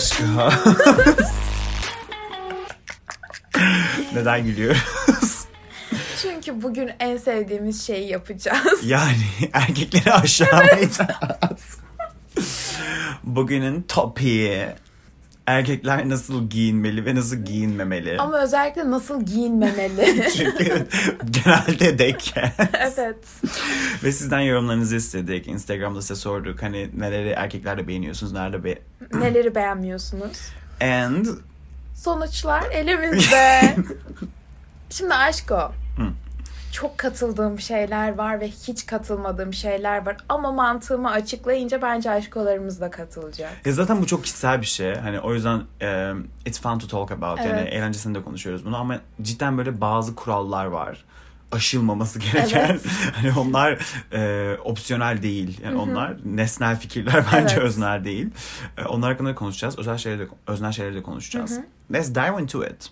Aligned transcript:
Aşkım. 0.00 0.36
Neden 4.14 4.44
gülüyoruz? 4.44 5.44
Çünkü 6.22 6.62
bugün 6.62 6.90
en 7.00 7.16
sevdiğimiz 7.16 7.86
şeyi 7.86 8.08
yapacağız. 8.08 8.84
Yani 8.84 9.26
erkekleri 9.52 10.12
aşağılayacağız. 10.12 11.78
Bugünün 13.24 13.82
topiği 13.82 14.66
erkekler 15.46 16.08
nasıl 16.08 16.50
giyinmeli 16.50 17.06
ve 17.06 17.14
nasıl 17.14 17.36
giyinmemeli. 17.36 18.18
Ama 18.18 18.42
özellikle 18.42 18.90
nasıl 18.90 19.26
giyinmemeli. 19.26 20.28
Çünkü 20.36 20.86
genelde 21.30 21.98
deke. 21.98 22.52
evet. 22.74 23.16
ve 24.04 24.12
sizden 24.12 24.40
yorumlarınızı 24.40 24.96
istedik. 24.96 25.48
Instagram'da 25.48 26.02
size 26.02 26.14
sorduk. 26.14 26.62
Hani 26.62 26.90
neleri 26.98 27.28
erkeklerde 27.28 27.88
beğeniyorsunuz, 27.88 28.32
nerede 28.32 28.64
be... 28.64 28.78
Neleri 29.14 29.54
beğenmiyorsunuz? 29.54 30.38
And 30.80 31.26
Sonuçlar 31.94 32.62
elimizde. 32.70 33.76
Şimdi 34.90 35.14
aşko. 35.14 35.56
Hı. 35.56 35.72
Çok 36.80 36.98
katıldığım 36.98 37.60
şeyler 37.60 38.14
var 38.14 38.40
ve 38.40 38.48
hiç 38.48 38.86
katılmadığım 38.86 39.54
şeyler 39.54 40.06
var. 40.06 40.16
Ama 40.28 40.52
mantığımı 40.52 41.10
açıklayınca 41.10 41.82
bence 41.82 42.10
aşkolarımız 42.10 42.80
da 42.80 42.90
katılacak. 42.90 43.52
Ya 43.66 43.72
zaten 43.72 44.02
bu 44.02 44.06
çok 44.06 44.24
kişisel 44.24 44.60
bir 44.60 44.66
şey. 44.66 44.94
Hani 44.94 45.20
o 45.20 45.34
yüzden 45.34 45.62
e, 45.82 46.12
it's 46.46 46.60
fun 46.60 46.78
to 46.78 46.86
talk 46.86 47.10
about. 47.12 47.38
Yani 47.38 47.60
Evet. 47.60 47.72
eğlencesinde 47.72 48.22
konuşuyoruz 48.22 48.64
bunu 48.64 48.76
ama 48.76 49.00
cidden 49.22 49.58
böyle 49.58 49.80
bazı 49.80 50.14
kurallar 50.14 50.64
var. 50.64 51.04
Aşılmaması 51.52 52.18
gereken. 52.32 52.68
Evet. 52.70 52.82
hani 53.14 53.32
onlar 53.38 53.78
e, 54.12 54.56
opsiyonel 54.64 55.22
değil. 55.22 55.60
Yani 55.64 55.76
onlar 55.78 56.16
nesnel 56.24 56.78
fikirler 56.78 57.24
bence 57.32 57.54
Evet. 57.54 57.64
öznel 57.64 58.04
değil. 58.04 58.30
E, 58.78 58.84
onlar 58.84 59.10
hakkında 59.12 59.34
konuşacağız. 59.34 59.78
Özel 59.78 59.98
şeyleri 59.98 60.20
de, 60.20 60.32
öznel 60.46 60.72
şeyleri 60.72 60.94
de 60.94 61.02
konuşacağız. 61.02 61.60
Let's 61.92 62.14
dive 62.14 62.42
into 62.42 62.64
it. 62.64 62.90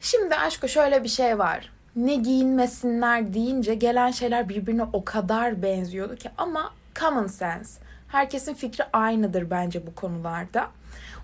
Şimdi 0.00 0.36
aşko 0.36 0.68
şöyle 0.68 1.04
bir 1.04 1.08
şey 1.08 1.38
var. 1.38 1.72
Ne 1.96 2.14
giyinmesinler 2.14 3.34
deyince 3.34 3.74
gelen 3.74 4.10
şeyler 4.10 4.48
birbirine 4.48 4.86
o 4.92 5.04
kadar 5.04 5.62
benziyordu 5.62 6.16
ki 6.16 6.30
ama 6.38 6.74
common 7.00 7.26
sense. 7.26 7.80
Herkesin 8.08 8.54
fikri 8.54 8.84
aynıdır 8.92 9.50
bence 9.50 9.86
bu 9.86 9.94
konularda. 9.94 10.68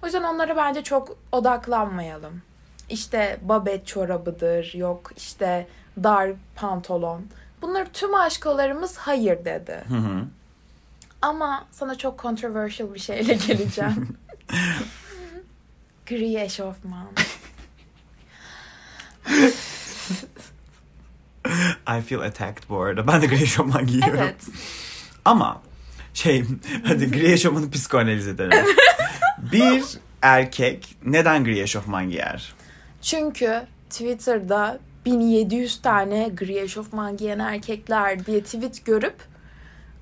O 0.03 0.07
yüzden 0.07 0.23
onlara 0.23 0.57
bence 0.57 0.83
çok 0.83 1.17
odaklanmayalım. 1.33 2.43
İşte 2.89 3.39
babet 3.43 3.87
çorabıdır, 3.87 4.75
yok 4.75 5.13
işte 5.17 5.67
dar 6.03 6.31
pantolon. 6.57 7.27
Bunlar 7.63 7.87
tüm 7.93 8.15
aşkolarımız 8.15 8.97
hayır 8.97 9.45
dedi. 9.45 9.85
Hı 9.89 9.95
hı. 9.95 10.25
Ama 11.23 11.67
sana 11.71 11.95
çok 11.99 12.23
controversial 12.23 12.95
bir 12.95 12.99
şeyle 12.99 13.35
geleceğim. 13.35 14.17
Gri 16.07 16.41
eşofman. 16.41 17.07
I 21.99 22.01
feel 22.01 22.21
attacked 22.21 22.69
bu 22.69 22.81
arada. 22.81 23.07
Ben 23.07 23.23
de 23.23 23.35
eşofman 23.35 23.87
giyiyorum. 23.87 24.21
Evet. 24.23 24.47
Ama 25.25 25.63
şey 26.15 26.45
hadi 26.85 27.11
gri 27.11 27.33
eşofmanı 27.33 27.71
psikoanaliz 27.71 28.29
edelim. 28.29 28.67
bir 29.53 29.85
erkek 30.23 30.97
neden 31.05 31.45
gri 31.45 31.61
eşofman 31.61 32.11
giyer? 32.11 32.55
Çünkü 33.03 33.63
Twitter'da 33.91 34.79
1700 35.05 35.83
tane 35.83 36.29
gri 36.29 36.59
eşofman 36.59 37.17
giyen 37.17 37.39
erkekler 37.39 38.27
diye 38.27 38.43
tweet 38.43 38.85
görüp 38.85 39.17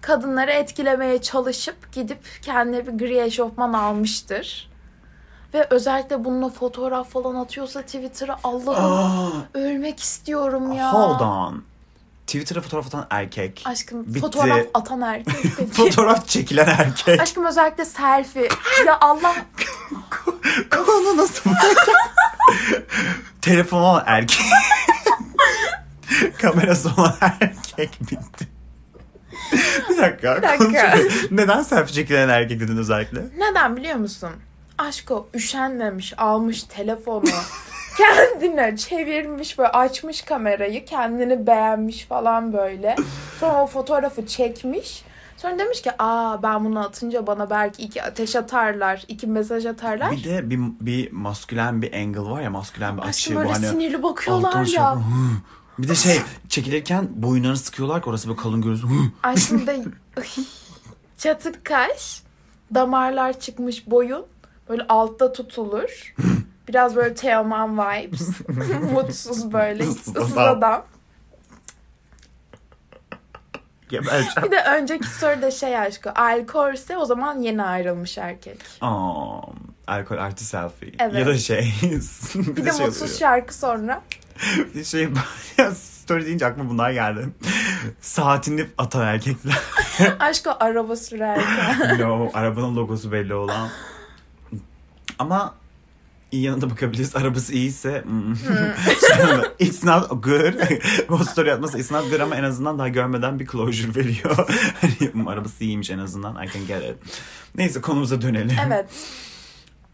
kadınları 0.00 0.50
etkilemeye 0.50 1.22
çalışıp 1.22 1.92
gidip 1.92 2.18
kendine 2.42 2.86
bir 2.86 2.92
gri 2.92 3.20
eşofman 3.20 3.72
almıştır. 3.72 4.70
Ve 5.56 5.66
özellikle 5.70 6.24
bununla 6.24 6.48
fotoğraf 6.48 7.10
falan 7.10 7.34
atıyorsa 7.34 7.82
Twitter'a 7.82 8.38
Allah'ım 8.44 9.44
ölmek 9.54 10.00
istiyorum 10.00 10.72
ya. 10.72 10.92
hold 10.92 11.20
on. 11.20 11.64
Twitter'a 12.26 12.60
fotoğraf 12.60 12.86
atan 12.86 13.06
erkek. 13.10 13.62
Aşkım 13.64 14.06
Bitti. 14.06 14.20
fotoğraf 14.20 14.60
atan 14.74 15.00
erkek. 15.00 15.34
Fotoğraf 15.72 16.28
çekilen 16.28 16.66
erkek. 16.66 17.20
Aşkım 17.20 17.44
özellikle 17.44 17.84
selfie. 17.84 18.48
Ya 18.86 18.98
Allah 19.00 19.34
Konu 20.70 21.16
nasıl 21.16 21.50
Telefonu 23.42 23.80
olan 23.84 24.04
erkek. 24.06 24.46
Kamerası 26.40 26.90
olan 26.96 27.14
erkek 27.20 28.00
bitti. 28.00 28.48
Bir 29.90 29.96
dakika. 29.98 30.36
Bir 30.36 30.42
dakika. 30.42 30.98
Neden 31.30 31.62
selfie 31.62 31.94
çekilen 31.94 32.28
erkek 32.28 32.60
dedin 32.60 32.76
özellikle? 32.76 33.20
Neden 33.38 33.76
biliyor 33.76 33.96
musun? 33.96 34.30
Aşko 34.78 35.28
üşenmemiş, 35.34 36.14
almış 36.18 36.62
telefonu. 36.62 37.24
kendine 37.96 38.76
çevirmiş 38.76 39.58
böyle 39.58 39.68
açmış 39.68 40.22
kamerayı 40.22 40.84
kendini 40.84 41.46
beğenmiş 41.46 42.04
falan 42.04 42.52
böyle. 42.52 42.96
Sonra 43.40 43.62
o 43.62 43.66
fotoğrafı 43.66 44.26
çekmiş. 44.26 45.04
Sonra 45.36 45.58
demiş 45.58 45.82
ki 45.82 45.90
aa 45.98 46.42
ben 46.42 46.64
bunu 46.64 46.80
atınca 46.80 47.26
bana 47.26 47.50
belki 47.50 47.82
iki 47.82 48.02
ateş 48.02 48.36
atarlar, 48.36 49.04
iki 49.08 49.26
mesaj 49.26 49.66
atarlar. 49.66 50.12
Bir 50.12 50.24
de 50.24 50.50
bir, 50.50 50.58
bir 50.80 51.12
maskülen 51.12 51.82
bir 51.82 51.92
angle 51.92 52.20
var 52.20 52.42
ya 52.42 52.50
maskülen 52.50 52.96
bir 52.96 53.02
açı. 53.02 53.08
Aşkım 53.08 53.34
bu 53.34 53.38
böyle 53.38 53.52
hani 53.52 53.66
sinirli 53.66 54.02
bakıyorlar 54.02 54.66
ya. 54.66 54.98
Bir 55.78 55.88
de 55.88 55.94
şey 55.94 56.20
çekilirken 56.48 57.08
boyunlarını 57.14 57.56
sıkıyorlar 57.56 58.02
ki 58.02 58.10
orası 58.10 58.28
böyle 58.28 58.40
kalın 58.40 58.62
görüyorsun. 58.62 59.14
Aslında 59.22 59.72
çatık 61.18 61.64
kaş, 61.64 62.22
damarlar 62.74 63.40
çıkmış 63.40 63.90
boyun 63.90 64.26
böyle 64.68 64.86
altta 64.88 65.32
tutulur. 65.32 66.14
Biraz 66.68 66.96
böyle 66.96 67.14
Teoman 67.14 67.78
vibes. 67.78 68.28
Mutsuz 68.92 69.52
böyle, 69.52 69.84
Issız 69.84 70.16
ıssız 70.16 70.38
adam. 70.38 70.84
Gebereceğim. 73.88 74.42
Bir 74.42 74.50
de 74.50 74.62
önceki 74.62 75.06
soruda 75.08 75.50
şey 75.50 75.78
aşkı. 75.78 76.12
Alkolse 76.14 76.96
o 76.96 77.04
zaman 77.04 77.40
yeni 77.40 77.62
ayrılmış 77.62 78.18
erkek. 78.18 78.58
Aa, 78.80 79.40
alkol 79.86 80.16
artı 80.18 80.44
selfie. 80.44 80.92
Evet. 80.98 81.14
Ya 81.14 81.26
da 81.26 81.38
şey. 81.38 81.72
Bir 82.34 82.64
de 82.64 82.72
şey 82.72 82.86
mutsuz 82.86 83.02
oluyor. 83.02 83.18
şarkı 83.18 83.54
sonra. 83.54 84.02
Bir 84.74 84.84
şey 84.84 85.08
story 85.74 86.26
deyince 86.26 86.46
aklıma 86.46 86.70
bunlar 86.70 86.90
geldi. 86.90 87.28
Saatini 88.00 88.66
atan 88.78 89.06
erkekler. 89.06 89.58
Aşkı 90.20 90.52
araba 90.54 90.96
sürerken. 90.96 92.00
no, 92.00 92.30
arabanın 92.34 92.76
logosu 92.76 93.12
belli 93.12 93.34
olan. 93.34 93.68
Ama 95.18 95.54
iyi 96.32 96.42
yanında 96.42 96.70
bakabiliriz. 96.70 97.16
Arabası 97.16 97.52
iyiyse 97.52 98.02
hmm. 98.06 98.34
it's 99.58 99.84
not 99.84 100.10
good. 100.10 100.54
o 101.08 101.24
story 101.24 101.52
atması 101.52 101.78
it's 101.78 101.90
not 101.90 102.10
good 102.10 102.20
ama 102.20 102.36
en 102.36 102.44
azından 102.44 102.78
daha 102.78 102.88
görmeden 102.88 103.40
bir 103.40 103.46
closure 103.46 103.94
veriyor. 103.94 104.36
Hani, 104.80 105.12
hmm, 105.12 105.28
arabası 105.28 105.64
iyiymiş 105.64 105.90
en 105.90 105.98
azından. 105.98 106.44
I 106.44 106.48
can 106.52 106.66
get 106.66 106.82
it. 106.82 106.96
Neyse 107.54 107.80
konumuza 107.80 108.22
dönelim. 108.22 108.56
evet, 108.66 108.86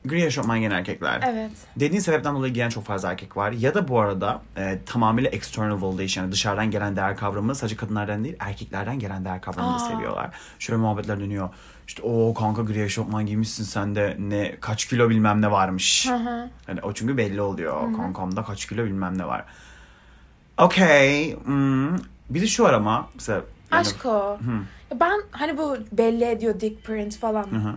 Gri 0.04 0.24
eşofman 0.24 0.58
giyen 0.58 0.70
erkekler. 0.70 1.20
evet. 1.26 1.50
Dediğin 1.76 2.00
sebepten 2.00 2.34
dolayı 2.34 2.52
giyen 2.52 2.68
çok 2.68 2.84
fazla 2.84 3.10
erkek 3.10 3.36
var. 3.36 3.52
Ya 3.52 3.74
da 3.74 3.88
bu 3.88 4.00
arada 4.00 4.42
e, 4.56 4.78
tamamıyla 4.86 5.30
external 5.30 5.82
validation 5.82 6.24
yani 6.24 6.32
dışarıdan 6.32 6.70
gelen 6.70 6.96
değer 6.96 7.16
kavramı 7.16 7.54
sadece 7.54 7.76
kadınlardan 7.76 8.24
değil 8.24 8.36
erkeklerden 8.38 8.98
gelen 8.98 9.24
değer 9.24 9.41
kavramını 9.41 9.72
da 9.72 9.76
Aa. 9.76 9.88
seviyorlar. 9.88 10.30
Şöyle 10.58 10.80
muhabbetler 10.80 11.20
dönüyor. 11.20 11.48
İşte 11.86 12.02
o 12.02 12.34
kanka 12.34 12.62
gri 12.62 12.82
eşofman 12.82 13.26
giymişsin 13.26 13.64
sen 13.64 13.94
de 13.94 14.16
ne 14.18 14.56
kaç 14.60 14.84
kilo 14.84 15.10
bilmem 15.10 15.42
ne 15.42 15.50
varmış. 15.50 16.08
Hı 16.08 16.14
hı. 16.14 16.48
Hani 16.66 16.80
o 16.82 16.92
çünkü 16.92 17.16
belli 17.16 17.41
oluyor. 17.41 17.96
Kankamda 17.96 18.42
kaç 18.44 18.66
kilo 18.66 18.84
bilmem 18.84 19.18
ne 19.18 19.26
var. 19.26 19.44
Okey. 20.58 21.36
Hmm. 21.44 21.97
Bir 22.30 22.41
de 22.42 22.47
şu 22.47 22.62
var 22.62 22.72
ama 22.72 23.09
mesela 23.15 23.42
yani-. 23.72 23.86
Hı. 23.86 24.53
Ya 24.91 25.00
Ben 25.00 25.22
hani 25.30 25.59
bu 25.59 25.77
belli 25.92 26.24
ediyor 26.24 26.60
dick 26.60 26.84
print 26.84 27.18
falan. 27.18 27.44
Hı 27.50 27.56
hı. 27.56 27.74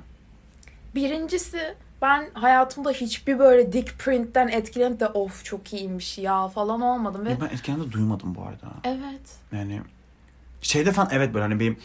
Birincisi 0.95 1.75
ben 2.01 2.29
hayatımda 2.33 2.91
hiçbir 2.91 3.39
böyle 3.39 3.73
dick 3.73 3.99
print'ten 3.99 4.47
etkilenip 4.47 4.99
de 4.99 5.07
of 5.07 5.45
çok 5.45 5.73
iyiymiş 5.73 6.17
ya 6.17 6.47
falan 6.47 6.81
olmadım 6.81 7.25
ve 7.25 7.29
Ya 7.29 7.37
ben 7.41 7.45
etkilendi 7.55 7.91
duymadım 7.91 8.35
bu 8.35 8.41
arada. 8.43 8.67
evet. 8.83 9.35
Yani 9.51 9.81
şeyde 10.61 10.91
falan 10.91 11.09
evet 11.11 11.33
böyle 11.33 11.43
hani 11.43 11.59
bir 11.59 11.77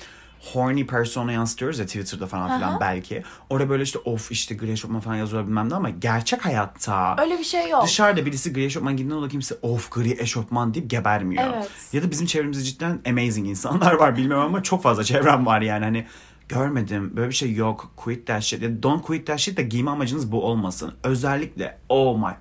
horny 0.53 0.87
persona 0.87 1.33
yansıtıyoruz 1.33 1.79
ya 1.79 1.87
Twitter'da 1.87 2.27
falan 2.27 2.57
filan 2.59 2.71
Aha. 2.73 2.81
belki. 2.81 3.23
Orada 3.51 3.69
böyle 3.69 3.83
işte 3.83 3.99
of 3.99 4.33
işte 4.33 4.55
gri 4.55 4.73
eşofman 4.73 5.01
falan 5.01 5.17
yazıyor 5.17 5.47
bilmem 5.47 5.71
ne 5.71 5.75
ama 5.75 5.91
gerçek 5.91 6.45
hayatta 6.45 7.17
Öyle 7.21 7.39
bir 7.39 7.45
şey 7.45 7.69
yok. 7.71 7.85
dışarıda 7.85 8.27
birisi 8.27 8.53
gri 8.53 8.65
eşofman 8.65 8.93
giydiğinde 8.97 9.15
ola 9.15 9.29
kimse 9.29 9.55
of 9.63 9.91
gri 9.91 10.17
eşofman 10.23 10.75
deyip 10.75 10.91
gebermiyor. 10.91 11.45
Evet. 11.55 11.71
Ya 11.93 12.03
da 12.03 12.11
bizim 12.11 12.27
çevremizde 12.27 12.63
cidden 12.63 13.01
amazing 13.09 13.49
insanlar 13.49 13.93
var 13.93 14.17
bilmiyorum 14.17 14.47
ama 14.47 14.63
çok 14.63 14.83
fazla 14.83 15.05
çevrem 15.05 15.47
var 15.47 15.61
yani 15.61 15.85
hani 15.85 16.07
görmedim 16.51 17.13
böyle 17.17 17.31
bir 17.31 17.35
şey 17.35 17.55
yok 17.55 17.93
quit 17.97 18.27
that 18.27 18.43
shit. 18.43 18.63
Ya 18.63 18.83
don't 18.83 19.03
quit 19.03 19.27
that 19.27 19.39
shit 19.39 19.57
de 19.57 19.63
giyme 19.63 19.91
amacınız 19.91 20.33
bu 20.33 20.45
olmasın. 20.45 20.95
Özellikle 21.05 21.79
oh 21.89 22.19
my 22.19 22.35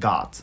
god 0.00 0.34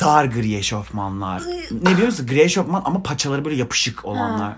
dar 0.00 0.24
gri 0.24 0.56
eşofmanlar. 0.56 1.42
ne 1.82 1.90
biliyor? 1.90 2.12
Gri 2.28 2.40
eşofman 2.40 2.82
ama 2.84 3.02
paçaları 3.02 3.44
böyle 3.44 3.56
yapışık 3.56 4.04
olanlar. 4.04 4.56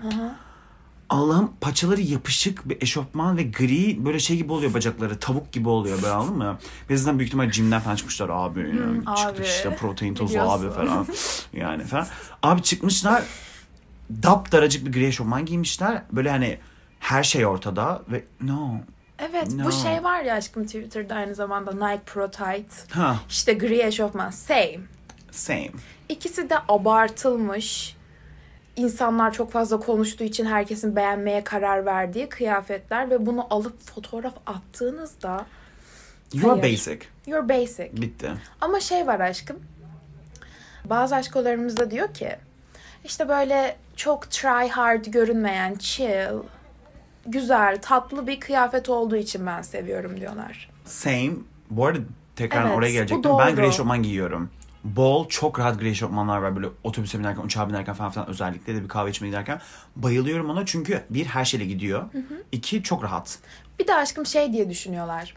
Allah'ım 1.09 1.51
paçaları 1.61 2.01
yapışık 2.01 2.69
bir 2.69 2.81
eşofman 2.81 3.37
ve 3.37 3.43
gri 3.43 4.05
böyle 4.05 4.19
şey 4.19 4.37
gibi 4.37 4.53
oluyor 4.53 4.73
bacakları. 4.73 5.19
Tavuk 5.19 5.51
gibi 5.51 5.69
oluyor 5.69 5.97
böyle 6.03 6.13
anladın 6.13 6.37
mı? 6.37 6.57
Zaten 6.89 7.19
büyük 7.19 7.27
ihtimal 7.27 7.51
jimden 7.51 7.81
falan 7.81 7.95
çıkmışlar 7.95 8.29
abi. 8.29 8.59
yani. 8.59 8.97
Çıktık 9.17 9.39
abi. 9.39 9.45
işte 9.45 9.75
protein 9.75 10.13
tozu 10.13 10.29
Biliyorsun. 10.29 10.67
abi 10.67 10.73
falan. 10.73 11.07
Yani 11.53 11.83
falan. 11.83 12.07
Abi 12.43 12.63
çıkmışlar 12.63 13.23
dap 14.23 14.51
daracık 14.51 14.85
bir 14.85 14.91
gri 14.91 15.05
eşofman 15.05 15.45
giymişler. 15.45 16.01
Böyle 16.11 16.29
hani 16.29 16.57
her 16.99 17.23
şey 17.23 17.45
ortada 17.45 18.01
ve 18.11 18.23
no. 18.41 18.71
Evet 19.19 19.51
No. 19.53 19.65
bu 19.65 19.71
şey 19.71 20.03
var 20.03 20.21
ya 20.21 20.35
aşkım 20.35 20.65
Twitter'da 20.65 21.15
aynı 21.15 21.35
zamanda 21.35 21.71
Nike 21.87 22.03
Pro 22.05 22.31
Tight. 22.31 22.91
Ha 22.95 23.15
İşte 23.29 23.53
gri 23.53 23.81
eşofman 23.83 24.29
same. 24.29 24.79
same. 25.31 25.69
İkisi 26.09 26.49
de 26.49 26.55
abartılmış. 26.67 27.95
İnsanlar 28.75 29.33
çok 29.33 29.51
fazla 29.51 29.79
konuştuğu 29.79 30.23
için 30.23 30.45
herkesin 30.45 30.95
beğenmeye 30.95 31.43
karar 31.43 31.85
verdiği 31.85 32.29
kıyafetler 32.29 33.09
ve 33.09 33.25
bunu 33.25 33.47
alıp 33.49 33.81
fotoğraf 33.81 34.33
attığınızda 34.45 35.45
You 36.33 36.51
are 36.51 36.61
Hayır. 36.61 36.73
basic. 36.73 36.99
you're 37.27 37.49
basic. 37.49 37.89
Bitti. 38.01 38.31
Ama 38.61 38.79
şey 38.79 39.07
var 39.07 39.19
aşkım. 39.19 39.59
Bazı 40.85 41.15
aşkolarımız 41.15 41.77
da 41.77 41.91
diyor 41.91 42.13
ki 42.13 42.35
işte 43.03 43.29
böyle 43.29 43.77
çok 43.95 44.31
try 44.31 44.67
hard 44.69 45.05
görünmeyen 45.05 45.75
chill, 45.75 46.39
güzel, 47.25 47.81
tatlı 47.81 48.27
bir 48.27 48.39
kıyafet 48.39 48.89
olduğu 48.89 49.15
için 49.15 49.45
ben 49.45 49.61
seviyorum 49.61 50.19
diyorlar. 50.19 50.69
Same. 50.85 51.31
Bu 51.69 51.85
arada 51.85 51.99
tekrar 52.35 52.65
Evet, 52.65 52.77
oraya 52.77 52.91
gelecektim. 52.91 53.31
Ben 53.39 53.55
gri 53.55 53.65
eşofman 53.67 54.03
giyiyorum. 54.03 54.49
Bol 54.83 55.27
çok 55.27 55.59
rahat 55.59 55.79
gri 55.79 55.89
eşofmanlar 55.89 56.37
var 56.37 56.55
böyle 56.55 56.67
otobüse 56.83 57.19
binerken, 57.19 57.41
uçağa 57.43 57.69
binerken 57.69 57.95
falan 57.95 58.11
filan 58.11 58.27
özellikle 58.27 58.75
de 58.75 58.83
bir 58.83 58.87
kahve 58.87 59.09
içmeye 59.09 59.27
giderken. 59.27 59.61
Bayılıyorum 59.95 60.49
ona 60.49 60.65
çünkü 60.65 61.03
bir 61.09 61.25
her 61.25 61.45
şeyle 61.45 61.65
gidiyor. 61.65 62.03
İki 62.51 62.83
çok 62.83 63.03
rahat. 63.03 63.39
Bir 63.79 63.87
de 63.87 63.95
aşkım 63.95 64.25
şey 64.25 64.53
diye 64.53 64.69
düşünüyorlar. 64.69 65.35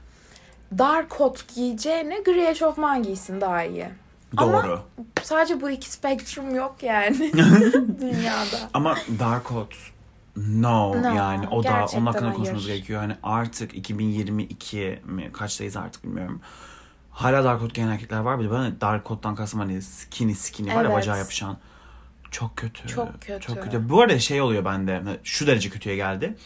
Dar 0.79 1.09
kot 1.09 1.55
giyeceğine 1.55 2.21
gri 2.21 2.47
eşofman 2.47 3.03
giysin 3.03 3.41
daha 3.41 3.65
iyi. 3.65 3.89
Ama 4.37 4.65
Doğru. 4.65 4.81
sadece 5.23 5.61
bu 5.61 5.71
iki 5.71 5.91
spektrum 5.91 6.55
yok 6.55 6.77
yani 6.83 7.33
dünyada. 8.01 8.59
Ama 8.75 8.97
dark 9.19 9.49
coat 9.49 9.69
no, 10.47 11.03
No, 11.03 11.15
yani 11.15 11.49
o 11.49 11.65
da 11.65 11.87
onun 11.95 12.07
hakkında 12.07 12.25
hayır. 12.25 12.35
konuşmamız 12.37 12.67
gerekiyor. 12.67 13.01
Hani 13.01 13.17
artık 13.23 13.75
2022 13.75 15.03
mi 15.07 15.31
kaçtayız 15.33 15.77
artık 15.77 16.05
bilmiyorum. 16.05 16.41
Hala 17.11 17.45
dark 17.45 17.61
coat 17.61 17.75
giyen 17.75 17.89
erkekler 17.89 18.19
var. 18.19 18.41
Bir 18.41 18.45
de 18.45 18.51
bana 18.51 18.81
dark 18.81 19.07
coat'tan 19.07 19.35
kastım 19.35 19.61
hani 19.61 19.83
skinny 19.83 20.35
skinny 20.35 20.69
var 20.69 20.75
ya 20.75 20.81
Evet. 20.83 20.95
bacağı 20.97 21.19
yapışan. 21.19 21.59
Çok 22.31 22.57
kötü. 22.57 22.89
Çok 22.89 23.21
kötü. 23.23 23.47
Çok 23.47 23.63
kötü. 23.63 23.89
Bu 23.89 24.01
arada 24.03 24.19
şey 24.19 24.41
oluyor 24.41 24.65
bende. 24.65 24.95
hani 25.05 25.17
Şu 25.25 25.47
derece 25.47 25.71
kötüye 25.71 25.97
geldi. 25.97 26.37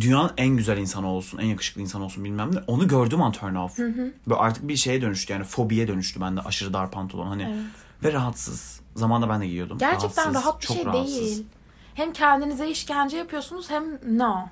Dünyanın 0.00 0.30
en 0.36 0.48
güzel 0.48 0.78
insanı 0.78 1.06
olsun, 1.08 1.38
en 1.38 1.46
yakışıklı 1.46 1.80
insan 1.80 2.02
olsun 2.02 2.24
bilmem 2.24 2.54
ne. 2.54 2.58
Onu 2.66 2.88
gördüğüm 2.88 3.22
an 3.22 3.32
turn 3.32 3.54
off. 3.54 3.78
Böyle 3.78 4.40
artık 4.40 4.68
bir 4.68 4.76
şeye 4.76 5.02
dönüştü 5.02 5.32
yani 5.32 5.44
fobiye 5.44 5.88
dönüştü 5.88 6.20
bende 6.20 6.40
aşırı 6.40 6.72
dar 6.72 6.90
pantolon 6.90 7.26
hani. 7.26 7.42
Evet. 7.42 7.64
Ve 8.04 8.12
rahatsız. 8.12 8.80
Zamanında 8.94 9.28
ben 9.28 9.40
de 9.40 9.46
giyiyordum. 9.46 9.78
Gerçekten 9.78 10.24
Rahatsız, 10.24 10.42
rahat 10.44 10.60
bir 10.62 10.66
çok 10.66 10.76
şey 10.76 10.84
rahatsız. 10.86 11.16
değil. 11.20 11.46
Hem 11.98 12.12
kendinize 12.12 12.68
işkence 12.68 13.16
yapıyorsunuz 13.16 13.70
hem 13.70 13.84
no. 14.18 14.48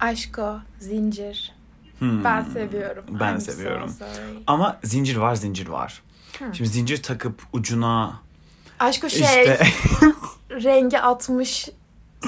Aşko, 0.00 0.58
zincir. 0.78 1.52
Hmm. 1.98 2.24
Ben 2.24 2.42
seviyorum. 2.42 3.04
Ben 3.20 3.32
I'm 3.32 3.40
seviyorum. 3.40 3.92
Ama 4.46 4.78
zincir 4.84 5.16
var 5.16 5.34
zincir 5.34 5.68
var. 5.68 6.02
Şimdi 6.52 6.70
zincir 6.70 7.02
takıp 7.02 7.42
ucuna 7.52 8.20
Aşko 8.78 9.10
şey 9.10 9.20
işte 9.20 9.58
rengi 10.50 11.00
atmış 11.00 11.68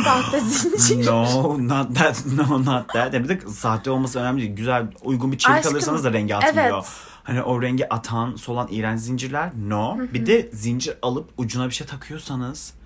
sahte 0.05 0.41
zincir. 0.41 1.07
no 1.11 1.69
not 1.69 1.97
that 1.97 2.27
no 2.27 2.65
not 2.65 2.93
that. 2.93 3.15
Yani 3.15 3.25
bir 3.25 3.29
de 3.29 3.41
sahte 3.51 3.91
olması 3.91 4.21
önemli 4.21 4.43
değil. 4.43 4.57
Güzel 4.57 4.87
uygun 5.03 5.33
bir 5.33 5.39
çelik 5.39 5.57
Aşkım, 5.57 5.73
alırsanız 5.73 6.05
da 6.05 6.13
rengi 6.13 6.37
atmıyor. 6.37 6.71
evet. 6.75 6.85
Hani 7.23 7.43
o 7.43 7.63
rengi 7.63 7.89
atan 7.95 8.37
solan 8.37 8.69
iğrenç 8.71 9.01
zincirler 9.01 9.51
no. 9.69 9.99
Bir 10.15 10.27
de 10.27 10.51
zincir 10.53 10.99
alıp 11.03 11.31
ucuna 11.37 11.67
bir 11.67 11.75
şey 11.75 11.87
takıyorsanız 11.87 12.78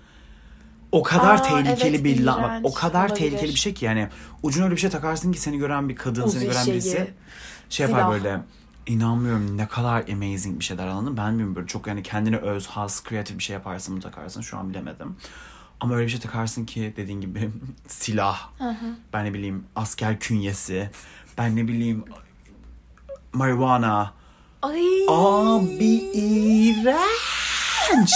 o 0.93 1.03
kadar 1.03 1.35
Aa, 1.35 1.41
tehlikeli 1.41 1.95
evet, 1.95 2.03
bir 2.03 2.23
la- 2.25 2.43
bak, 2.43 2.59
o 2.63 2.73
kadar 2.73 2.99
olabilir. 3.09 3.15
tehlikeli 3.15 3.49
bir 3.53 3.59
şey 3.59 3.73
ki 3.73 3.85
yani 3.85 4.07
ucuna 4.43 4.63
öyle 4.65 4.75
bir 4.75 4.79
şey 4.81 4.89
takarsın 4.89 5.31
ki 5.31 5.39
seni 5.39 5.57
gören 5.57 5.89
bir 5.89 5.95
kadın, 5.95 6.23
Uzi 6.23 6.39
seni 6.39 6.49
gören 6.49 6.63
şeyi, 6.63 6.73
birisi 6.73 7.13
şey 7.69 7.85
yapar 7.87 7.99
silah. 7.99 8.11
böyle 8.11 8.39
inanmıyorum 8.87 9.57
ne 9.57 9.67
kadar 9.67 10.07
amazing 10.09 10.59
bir 10.59 10.63
şeyler 10.63 10.87
anladın 10.87 11.11
mı? 11.11 11.17
Ben 11.17 11.29
bilmiyorum 11.29 11.55
böyle 11.55 11.67
çok 11.67 11.87
yani 11.87 12.03
kendine 12.03 12.37
öz, 12.37 12.67
has, 12.67 13.03
kreatif 13.03 13.37
bir 13.37 13.43
şey 13.43 13.53
yaparsın 13.53 13.95
mı 13.95 14.01
takarsın 14.01 14.41
şu 14.41 14.57
an 14.57 14.69
bilemedim. 14.69 15.15
Ama 15.79 15.95
öyle 15.95 16.05
bir 16.05 16.11
şey 16.11 16.19
takarsın 16.19 16.65
ki 16.65 16.93
dediğin 16.97 17.21
gibi 17.21 17.49
silah, 17.87 18.49
ben 19.13 19.25
ne 19.25 19.33
bileyim 19.33 19.63
asker 19.75 20.19
künyesi, 20.19 20.89
ben 21.37 21.55
ne 21.55 21.67
bileyim 21.67 22.03
marijuana. 23.33 24.13
Ay. 24.61 24.81
Abi 25.09 25.85
iğrenç. 26.13 28.11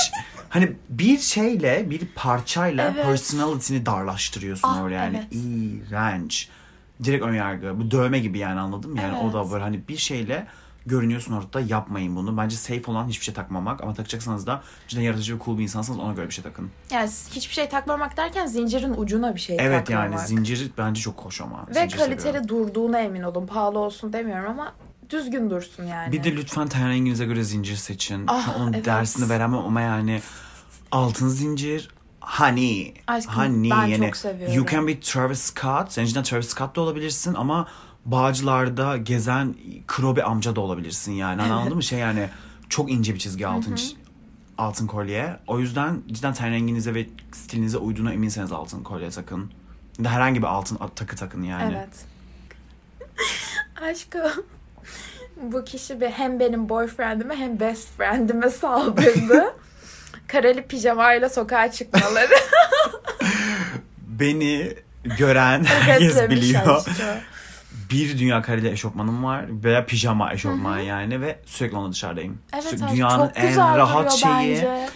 Hani 0.49 0.71
bir 0.89 1.17
şeyle, 1.17 1.89
bir 1.89 2.07
parçayla 2.15 2.91
Evet. 2.95 3.05
personality'ni 3.05 3.85
darlaştırıyorsun 3.85 4.67
Ah, 4.69 4.81
oraya 4.81 5.03
yani. 5.03 5.17
evet. 5.17 5.43
İğrenç. 5.45 6.49
Direkt 7.03 7.23
önyargı. 7.25 7.79
Bu 7.79 7.91
dövme 7.91 8.19
gibi 8.19 8.37
yani 8.37 8.59
anladın 8.59 8.91
mı? 8.91 9.01
Yani 9.01 9.17
o 9.17 9.33
da 9.33 9.39
Evet. 9.41 9.51
böyle 9.51 9.63
hani 9.63 9.87
bir 9.87 9.97
şeyle 9.97 10.47
görünüyorsun 10.85 11.33
ortada 11.33 11.59
yapmayın 11.59 12.15
bunu. 12.15 12.37
Bence 12.37 12.55
safe 12.55 12.91
olan 12.91 13.07
hiçbir 13.07 13.25
şey 13.25 13.33
takmamak 13.33 13.83
ama 13.83 13.93
takacaksanız 13.93 14.47
da 14.47 14.61
cidden 14.87 15.01
yaratıcı 15.01 15.35
ve 15.35 15.39
cool 15.45 15.57
bir 15.57 15.63
insansanız 15.63 15.99
ona 15.99 16.13
göre 16.13 16.27
bir 16.27 16.33
şey 16.33 16.43
takın. 16.43 16.69
Yani 16.91 17.09
hiçbir 17.31 17.53
şey 17.53 17.69
takmamak 17.69 18.17
derken 18.17 18.45
zincirin 18.45 18.93
ucuna 18.97 19.35
bir 19.35 19.39
şey 19.39 19.57
Evet 19.59 19.87
takmamak. 19.87 20.11
yani 20.19 20.27
zincir 20.27 20.71
bence 20.77 21.01
çok 21.01 21.19
hoş 21.25 21.41
ama. 21.41 21.65
Ve 21.67 21.73
Zincir 21.73 21.97
kaliteli 21.97 22.21
seviyorum. 22.21 22.47
durduğuna 22.47 22.99
emin 22.99 23.23
olun. 23.23 23.47
Pahalı 23.47 23.79
olsun 23.79 24.13
demiyorum 24.13 24.51
ama 24.51 24.73
düzgün 25.09 25.49
dursun 25.49 25.83
yani. 25.83 26.11
Bir 26.11 26.23
de 26.23 26.35
lütfen 26.35 26.67
ten 26.67 26.89
renginize 26.89 27.25
göre 27.25 27.43
zincir 27.43 27.75
seçin. 27.75 28.23
Ah, 28.27 28.57
onun 28.59 28.73
evet. 28.73 28.85
dersini 28.85 29.29
veremem 29.29 29.59
ama 29.59 29.81
yani 29.81 30.21
altın 30.91 31.27
zincir. 31.27 31.89
Aşkım, 33.07 33.33
honey 33.33 33.71
ben 33.71 33.85
yani 33.85 34.05
çok 34.05 34.17
seviyorum. 34.17 34.55
you 34.55 34.65
can 34.65 34.87
be 34.87 34.99
Travis 34.99 35.39
Scott. 35.39 35.91
Sen 35.91 36.05
cidden 36.05 36.23
Travis 36.23 36.47
Scott 36.47 36.75
da 36.75 36.81
olabilirsin 36.81 37.33
ama 37.33 37.67
Bağcılar'da 38.05 38.97
gezen 38.97 39.55
Krobe 39.87 40.23
amca 40.23 40.55
da 40.55 40.61
olabilirsin 40.61 41.11
yani. 41.11 41.41
Hani 41.41 41.53
Anladın 41.53 41.75
mı? 41.75 41.83
Şey 41.83 41.99
yani 41.99 42.29
çok 42.69 42.91
ince 42.91 43.13
bir 43.13 43.19
çizgi 43.19 43.47
altın 43.47 43.75
ç- 43.75 43.95
altın 44.57 44.87
kolye. 44.87 45.39
O 45.47 45.59
yüzden 45.59 46.01
cidden 46.07 46.33
ten 46.33 46.51
renginize 46.51 46.93
ve 46.95 47.07
stilinize 47.31 47.77
uyduğuna 47.77 48.13
eminseniz 48.13 48.51
altın 48.51 48.83
kolye 48.83 49.09
takın. 49.09 49.51
Herhangi 50.03 50.41
bir 50.41 50.47
altın 50.47 50.79
takı 50.95 51.15
takın 51.15 51.43
yani. 51.43 51.77
Evet. 51.77 52.05
Aşkım. 53.81 54.45
Bu 55.41 55.65
kişi 55.65 56.01
bir 56.01 56.09
hem 56.09 56.39
benim 56.39 56.69
boyfriendime 56.69 57.35
hem 57.35 57.59
best 57.59 57.87
friendime 57.97 58.49
saldırdı. 58.49 59.55
Kareli 60.27 60.61
pijamayla 60.61 61.29
sokağa 61.29 61.71
çıkmaları. 61.71 62.33
Beni 64.01 64.73
gören 65.17 65.63
herkes 65.63 66.29
biliyor. 66.29 66.85
bir 67.91 68.19
dünya 68.19 68.41
kareli 68.41 68.69
eşofmanım 68.69 69.23
var 69.23 69.45
veya 69.49 69.85
pijama 69.85 70.33
eşofman 70.33 70.79
yani 70.79 71.21
ve 71.21 71.39
sürekli 71.45 71.77
onunla 71.77 71.91
dışarıdayım. 71.91 72.41
Evet 72.53 72.73
aşkım, 72.73 72.87
dünyanın 72.91 73.31
en 73.35 73.57
rahat 73.57 74.11
şeyi. 74.11 74.31
bence. 74.33 74.89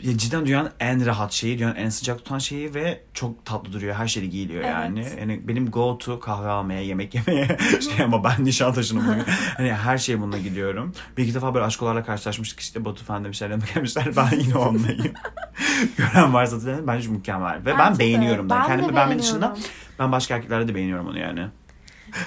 Ya 0.00 0.18
cidden 0.18 0.46
dünyanın 0.46 0.70
en 0.80 1.06
rahat 1.06 1.32
şeyi, 1.32 1.58
dünyanın 1.58 1.74
en 1.76 1.88
sıcak 1.88 2.18
tutan 2.18 2.38
şeyi 2.38 2.74
ve 2.74 3.00
çok 3.14 3.44
tatlı 3.46 3.72
duruyor. 3.72 3.94
Her 3.94 4.06
şeyi 4.08 4.30
giyiliyor 4.30 4.60
Evet. 4.64 4.72
yani. 4.74 5.06
Yani 5.20 5.48
benim 5.48 5.70
go 5.70 5.98
to 5.98 6.20
kahve 6.20 6.48
almaya, 6.48 6.80
yemek 6.82 7.14
yemeye 7.14 7.56
şey 7.96 8.04
ama 8.04 8.24
ben 8.24 8.44
Nişantaşı'nın 8.44 9.06
bunu. 9.06 9.22
hani 9.56 9.72
her 9.72 9.98
şey 9.98 10.20
bununla 10.20 10.38
gidiyorum. 10.38 10.92
Bir 11.16 11.22
iki 11.24 11.34
defa 11.34 11.54
böyle 11.54 11.64
aşkolarla 11.66 12.04
karşılaşmıştık 12.04 12.60
işte 12.60 12.84
Batu 12.84 13.04
falan 13.04 13.24
demişler, 13.24 13.50
yanıma 13.50 13.66
gelmişler. 13.74 14.16
Ben 14.16 14.30
yine 14.38 14.56
onlayım. 14.56 15.12
Gören 15.96 16.34
varsa 16.34 16.66
da 16.66 16.86
bence 16.86 17.08
mükemmel. 17.08 17.60
Ve 17.60 17.66
ben 17.66 17.78
Bence 17.78 17.94
de. 17.94 17.98
beğeniyorum 17.98 18.50
da. 18.50 18.54
Ben 18.54 18.62
de 18.62 18.66
Kendimi 18.66 18.94
beğenmenin 18.96 19.22
dışında 19.22 19.40
beğeniyorum. 19.40 19.70
ben 19.98 20.12
başka 20.12 20.36
erkeklerde 20.36 20.68
de 20.68 20.74
beğeniyorum 20.74 21.06
onu 21.06 21.18
yani. 21.18 21.46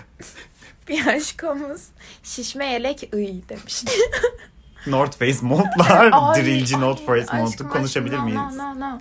Bir 0.87 1.07
aşkımız 1.07 1.87
şişme 2.23 2.65
yelek 2.71 3.09
ıy 3.13 3.27
demiş. 3.49 3.83
North 4.87 5.17
Face 5.17 5.37
montlar, 5.41 6.35
dirilci 6.35 6.79
North 6.79 7.05
Face 7.05 7.37
montu 7.37 7.69
konuşabilir 7.69 8.13
aşkım, 8.13 8.25
miyiz? 8.25 8.55
No, 8.57 8.79
no, 8.79 8.79
no. 8.79 8.99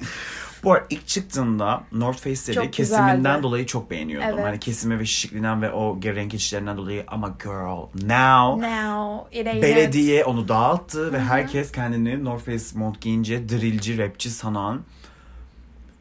Bu 0.65 0.73
arada 0.73 0.87
ilk 0.91 1.07
çıktığında 1.07 1.83
North 1.93 2.19
Face'leri 2.19 2.71
kesiminden 2.71 3.43
dolayı 3.43 3.67
çok 3.67 3.91
beğeniyordum. 3.91 4.31
Evet. 4.35 4.45
Hani 4.45 4.61
kesimi 4.61 4.99
ve 4.99 5.07
şişikliğinden 5.07 5.63
ve 5.63 5.73
o 5.73 6.01
renk 6.05 6.31
geçişlerinden 6.31 6.77
dolayı 6.77 7.05
ama 7.09 7.29
girl 7.43 8.09
now 8.09 8.69
Now 8.69 9.41
it 9.41 9.63
belediye 9.63 10.25
onu 10.25 10.49
dağıttı 10.49 11.13
ve 11.13 11.21
herkes 11.21 11.73
kendini 11.73 12.25
North 12.25 12.45
Face 12.45 12.65
mont 12.75 13.01
giyince 13.01 13.49
drillci, 13.49 13.99
rapçi 13.99 14.31
sanan 14.31 14.81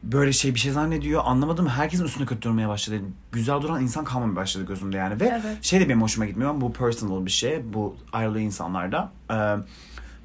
böyle 0.02 0.32
şey 0.32 0.54
bir 0.54 0.58
şey 0.60 0.72
zannediyor. 0.72 1.22
Anlamadım. 1.24 1.66
Herkesin 1.68 2.04
üstüne 2.04 2.26
kötü 2.26 2.42
durmaya 2.42 2.68
başladı. 2.68 3.00
Güzel 3.32 3.62
duran 3.62 3.82
insan 3.82 4.04
kalmamaya 4.04 4.36
başladı 4.36 4.64
gözümde 4.68 4.96
yani. 4.96 5.20
Ve 5.20 5.40
Evet. 5.44 5.64
şey 5.64 5.80
de 5.80 5.88
benim 5.88 6.02
hoşuma 6.02 6.26
gitmiyor 6.26 6.60
bu 6.60 6.72
personal 6.72 7.26
bir 7.26 7.30
şey. 7.30 7.72
Bu 7.72 7.96
ayrılığı 8.12 8.40
insanlarda. 8.40 9.10
Ee, 9.30 9.56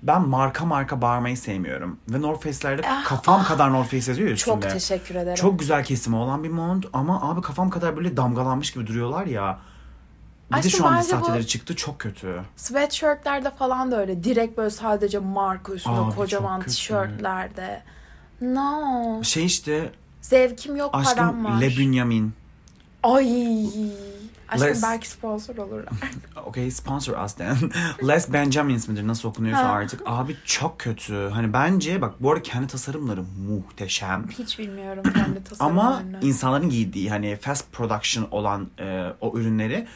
ben 0.03 0.27
marka 0.27 0.65
marka 0.65 1.01
bağırmayı 1.01 1.37
sevmiyorum. 1.37 1.97
Ve 2.09 2.21
North 2.21 2.43
Face'lerde 2.43 2.81
Ah, 2.89 3.03
kafam 3.05 3.43
kadar 3.43 3.71
North 3.73 3.89
Face 3.91 4.11
yazıyor 4.11 4.27
ya 4.27 4.33
üstünde. 4.33 4.61
Çok 4.61 4.71
teşekkür 4.71 5.15
ederim. 5.15 5.35
Çok 5.35 5.59
güzel 5.59 5.83
kesimi 5.83 6.15
olan 6.15 6.43
bir 6.43 6.49
mont 6.49 6.85
ama 6.93 7.29
abi 7.31 7.41
kafam 7.41 7.69
kadar 7.69 7.97
böyle 7.97 8.17
damgalanmış 8.17 8.71
gibi 8.71 8.87
duruyorlar 8.87 9.25
ya. 9.25 9.59
Bir 10.49 10.55
de 10.55 10.59
Aşkım 10.59 10.71
şu 10.71 10.87
anda 10.87 11.03
sahteleri 11.03 11.47
çıktı 11.47 11.75
çok 11.75 11.99
kötü. 11.99 12.41
Sweatshirtlerde 12.55 13.49
falan 13.51 13.91
da 13.91 13.99
öyle. 13.99 14.23
Direkt 14.23 14.57
böyle 14.57 14.69
sadece 14.69 15.19
marka 15.19 15.73
üstüne 15.73 15.93
Abi, 15.93 16.15
kocaman 16.15 16.55
çok 16.59 16.65
kötü. 16.65 16.75
No. 18.41 19.23
Şey 19.23 19.45
işte 19.45 19.91
Zevkim 20.21 20.75
yok 20.75 20.93
param 20.93 21.07
aşkım 21.07 21.45
var. 21.45 21.61
Le 21.61 21.77
Bunyamin. 21.77 22.33
Ay. 23.03 23.65
Aşkım 24.49 24.67
Les- 24.69 24.83
belki 24.83 25.09
sponsor 25.09 25.57
olurlar. 25.57 25.93
Okay 26.45 26.71
sponsor 26.71 27.25
us 27.25 27.33
then. 27.33 27.57
Les 28.07 28.33
Benjamins 28.33 28.87
midir 28.87 29.07
nasıl 29.07 29.29
okunuyorsa 29.29 29.63
Ha. 29.63 29.71
artık. 29.71 30.01
Abi 30.05 30.37
çok 30.45 30.79
kötü. 30.79 31.29
Hani 31.33 31.53
bence 31.53 32.01
bak 32.01 32.13
bu 32.19 32.31
arada 32.31 32.43
kendi 32.43 32.67
tasarımları 32.67 33.23
muhteşem. 33.47 34.25
Hiç 34.39 34.59
bilmiyorum 34.59 35.03
kendi 35.13 35.43
Ama 35.59 35.91
tasarımlarını. 35.91 36.19
insanların 36.25 36.69
giydiği 36.69 37.09
hani 37.09 37.35
fast 37.41 37.71
production 37.71 38.27
olan 38.31 38.67
e, 38.79 39.07
o 39.21 39.37
ürünleri 39.37 39.87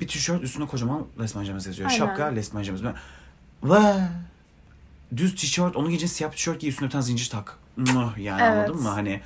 bir 0.00 0.08
tişört 0.08 0.42
üstüne 0.42 0.66
kocaman 0.66 1.02
Les 1.20 1.36
Benjamins 1.36 1.66
yazıyor. 1.66 1.88
Aynen. 1.90 1.98
Şapka 1.98 2.24
Les 2.24 2.54
Benjamins. 2.54 2.82
Ve 3.64 3.78
düz 5.16 5.34
tişört 5.34 5.76
onu 5.76 5.88
giyeceksin 5.88 6.16
siyah 6.16 6.30
tişört 6.32 6.60
giy 6.60 6.70
üstüne 6.70 6.86
bir 6.86 6.92
tane 6.92 7.02
zincir 7.04 7.30
tak. 7.30 7.56
Muh, 7.76 8.18
Yani 8.18 8.42
Evet. 8.42 8.68
anladın 8.68 8.82
mı? 8.82 8.88
Hani 8.88 9.20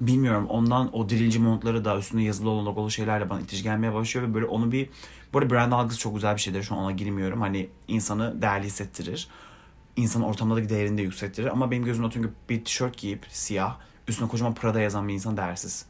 bilmiyorum 0.00 0.46
ondan 0.48 0.96
o 0.96 1.08
dirilci 1.08 1.38
montları 1.38 1.84
da 1.84 1.98
üstünde 1.98 2.22
yazılı 2.22 2.50
olan 2.50 2.66
logolu 2.66 2.90
şeylerle 2.90 3.30
bana 3.30 3.40
itici 3.40 3.62
gelmeye 3.62 3.94
başlıyor 3.94 4.28
ve 4.28 4.34
böyle 4.34 4.46
onu 4.46 4.72
bir 4.72 4.88
bu 5.32 5.38
arada 5.38 5.50
brand 5.50 5.72
algısı 5.72 5.98
çok 5.98 6.14
güzel 6.14 6.34
bir 6.34 6.40
şeydir. 6.40 6.62
Şu 6.62 6.74
an 6.74 6.80
ona 6.80 6.90
girmiyorum. 6.92 7.40
Hani 7.40 7.68
insanı 7.88 8.42
değerli 8.42 8.66
hissettirir. 8.66 9.28
İnsanın 9.96 10.24
ortamdaki 10.24 10.68
değerini 10.68 10.98
de 10.98 11.02
yükselttirir. 11.02 11.46
Ama 11.46 11.70
benim 11.70 11.84
gözümde 11.84 12.08
çünkü 12.12 12.30
bir 12.48 12.64
tişört 12.64 12.96
giyip 12.98 13.26
siyah 13.28 13.76
üstüne 14.08 14.28
kocaman 14.28 14.54
Prada 14.54 14.80
yazan 14.80 15.08
bir 15.08 15.14
insan 15.14 15.36
değersiz. 15.36 15.86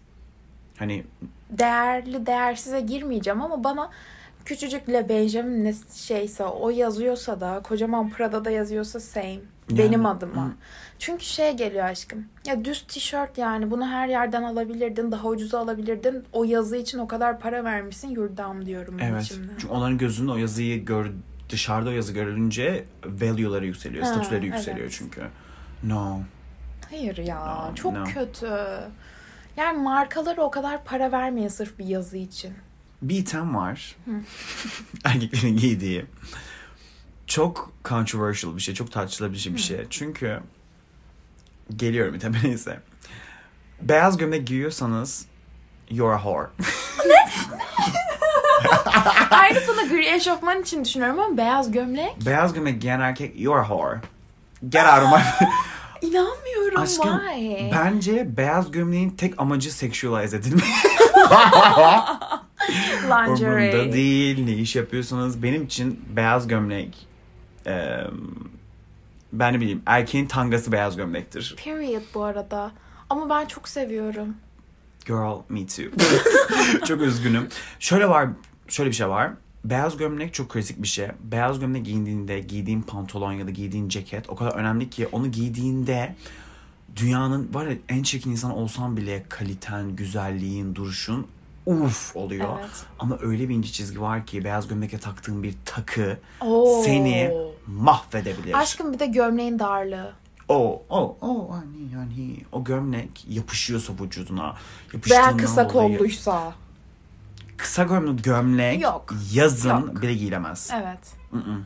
Hani 0.77 1.05
Değerli 1.51 2.27
değersize 2.27 2.81
girmeyeceğim 2.81 3.43
ama 3.43 3.65
bana 3.65 3.91
küçücük 4.45 4.89
Le 4.89 5.09
Benjamin 5.09 5.65
ne 5.65 5.75
şeyse 5.95 6.45
o 6.45 6.71
yazıyorsa 6.71 7.41
da 7.41 7.61
kocaman 7.63 8.11
Prada'da 8.11 8.51
yazıyorsa 8.51 9.01
same. 9.01 9.41
Benim 9.71 10.07
adıma. 10.07 10.47
hı. 10.47 10.51
Çünkü 10.99 11.25
şey 11.25 11.57
geliyor 11.57 11.85
aşkım. 11.85 12.25
Ya 12.47 12.65
düz 12.65 12.83
tişört 12.83 13.39
yani 13.39 13.71
bunu 13.71 13.87
her 13.87 14.09
yerden 14.09 14.43
alabilirdin. 14.43 15.13
Daha 15.13 15.29
ucuza 15.29 15.59
alabilirdin. 15.59 16.25
O 16.33 16.45
yazı 16.45 16.77
için 16.77 16.99
o 16.99 17.07
kadar 17.07 17.41
para 17.41 17.65
vermişsin. 17.65 18.09
Yurdam 18.09 18.67
diyorum 18.67 18.97
evet. 19.01 19.23
içimde. 19.23 19.53
Çünkü 19.59 19.75
onların 19.75 19.99
gözünde 19.99 20.33
o 20.33 20.37
yazıyı 20.37 20.85
gör 20.85 21.11
dışarıda 21.49 21.91
o 21.91 21.93
yazı 21.93 22.13
görülünce 22.13 22.85
value'ları 23.05 23.67
yükseliyor. 23.67 24.05
Ha, 24.05 24.15
statüleri 24.15 24.47
yükseliyor 24.47 24.87
evet. 24.87 24.95
çünkü. 24.99 25.23
No. 25.85 26.21
Hayır 26.91 27.17
ya. 27.17 27.69
No, 27.69 27.75
çok 27.75 27.93
no. 27.93 28.05
kötü. 28.05 28.49
Yani 29.57 29.79
markalara 29.79 30.43
o 30.43 30.51
kadar 30.51 30.85
para 30.85 31.13
vermeyin 31.13 31.49
sırf 31.49 31.79
bir 31.79 31.87
yazı 31.87 32.17
için. 32.17 32.53
Bir 33.03 33.19
item 33.19 33.55
var. 33.57 33.97
Erkeklerin 35.05 35.57
giydiği. 35.57 36.07
Çok 37.27 37.73
controversial 37.85 38.57
bir 38.57 38.61
şey. 38.61 38.75
Çok 38.75 38.93
tartışılabilir 38.93 39.55
bir 39.55 39.59
şey. 39.61 39.87
Çünkü 39.91 40.41
geliyorum 41.77 42.15
iteme 42.15 42.39
neyse. 42.45 42.81
Beyaz 43.83 44.17
gömlek 44.17 44.47
giyiyorsanız 44.47 45.27
you're 45.91 46.15
a 46.15 46.19
whore. 46.19 46.49
Aynısını 49.31 49.89
gri 49.89 50.09
eşofman 50.15 50.63
için 50.63 50.85
düşünüyorum 50.85 51.21
ama 51.21 51.37
beyaz 51.37 51.73
gömlek. 51.73 52.27
Beyaz 52.27 52.53
gömlek 52.53 52.83
giyen 52.83 53.01
erkek 53.01 53.41
you're 53.41 53.61
a 53.61 53.63
whore. 53.69 54.01
Get 54.69 54.85
out 54.85 55.03
of 55.03 55.13
my... 55.13 55.49
İnanmıyorum 56.09 56.81
Aşkım 56.81 57.19
why? 57.19 57.71
bence 57.73 58.37
beyaz 58.37 58.71
gömleğin 58.71 59.11
tek 59.11 59.41
amacı 59.41 59.75
sexualize 59.75 60.37
edilmek. 60.37 60.65
Umurumda 63.05 63.17
Lingerie. 63.23 63.93
değil. 63.93 64.45
Ne 64.45 64.53
iş 64.53 64.77
yapıyorsunuz? 64.77 65.43
Benim 65.43 65.65
için 65.65 66.01
beyaz 66.17 66.49
gömlek 66.49 67.07
e, 67.67 67.99
ben 69.33 69.55
ne 69.55 69.61
bileyim 69.61 69.83
erkeğin 69.87 70.27
tangası 70.27 70.73
beyaz 70.73 70.97
gömlektir. 70.97 71.57
Period 71.65 72.03
bu 72.15 72.25
arada. 72.25 72.73
Ama 73.11 73.29
ben 73.29 73.47
çok 73.47 73.69
seviyorum. 73.69 74.37
Girl 75.07 75.43
me 75.49 75.67
too. 75.67 75.85
çok 76.87 77.01
üzgünüm. 77.01 77.49
Şöyle 77.81 78.09
var, 78.09 78.29
şöyle 78.69 78.91
bir 78.91 78.95
şey 78.95 79.09
var. 79.09 79.31
Beyaz 79.65 79.97
gömlek 79.97 80.35
çok 80.35 80.49
kritik 80.49 80.83
bir 80.83 80.89
şey. 80.89 81.09
Beyaz 81.21 81.61
gömlek 81.61 81.85
giydiğinde 81.85 82.41
giydiğin 82.41 82.83
pantolon 82.83 83.33
ya 83.33 83.47
da 83.47 83.51
giydiğin 83.51 83.89
ceket 83.89 84.31
o 84.31 84.37
kadar 84.37 84.53
önemli 84.53 84.91
ki 84.91 85.07
onu 85.13 85.31
giydiğinde 85.31 86.15
dünyanın 86.97 87.55
var 87.55 87.67
ya 87.67 87.77
en 87.89 88.03
çirkin 88.03 88.31
insan 88.31 88.51
olsan 88.51 88.97
bile 88.97 89.25
kaliten, 89.29 89.97
güzelliğin, 89.97 90.75
duruşun 90.75 91.27
uf 91.67 92.17
oluyor. 92.17 92.49
Evet. 92.61 92.71
Ama 92.99 93.19
öyle 93.23 93.49
bir 93.49 93.55
ince 93.55 93.73
çizgi 93.73 94.01
var 94.01 94.27
ki 94.27 94.45
beyaz 94.45 94.69
gömleke 94.69 94.99
taktığın 94.99 95.43
bir 95.43 95.55
takı 95.65 96.19
Oo. 96.41 96.83
seni 96.85 97.31
mahvedebilir. 97.67 98.59
Aşkım 98.59 98.93
bir 98.93 98.99
de 98.99 99.07
gömleğin 99.07 99.59
darlığı. 99.59 100.13
O, 100.49 100.83
o, 100.91 101.17
o, 101.21 101.53
hani, 101.55 101.93
yani 101.95 102.37
o 102.53 102.65
gömlek 102.65 103.25
yapışıyorsa 103.29 103.93
vücuduna. 104.01 104.57
Veya 105.11 105.37
kısa 105.37 105.71
dolayı- 105.71 105.99
kolluysa. 105.99 106.53
Kısa 107.57 107.83
gömlek 107.83 108.25
gömlek 108.25 108.83
Yok. 108.83 109.15
yazın 109.33 109.69
Yok. 109.81 110.03
bile 110.03 110.15
giyilemez. 110.15 110.71
Evet. 110.75 111.15
Mm-mm. 111.33 111.65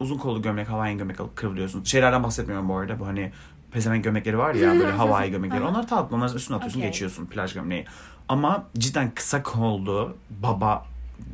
Uzun 0.00 0.18
kollu 0.18 0.42
gömlek, 0.42 0.68
havai 0.68 0.96
gömlek 0.96 1.20
alıp 1.20 1.36
kıvrılıyorsun. 1.36 1.84
Şeylerden 1.84 2.22
bahsetmiyorum 2.22 2.68
bu 2.68 2.76
arada. 2.76 3.00
Bu 3.00 3.06
hani 3.06 3.32
pezevenk 3.70 4.04
gömlekleri 4.04 4.38
var 4.38 4.54
ya 4.54 4.70
böyle 4.80 4.90
havai 4.92 5.30
gömlekleri. 5.30 5.62
Onlar 5.64 5.88
tatlı. 5.88 6.16
Onları 6.16 6.34
üstüne 6.36 6.56
atıyorsun 6.56 6.78
Okey. 6.80 6.90
geçiyorsun 6.90 7.26
plaj 7.26 7.54
gömleği. 7.54 7.84
Ama 8.28 8.66
cidden 8.78 9.10
kısa 9.14 9.42
kollu 9.42 10.16
baba 10.30 10.86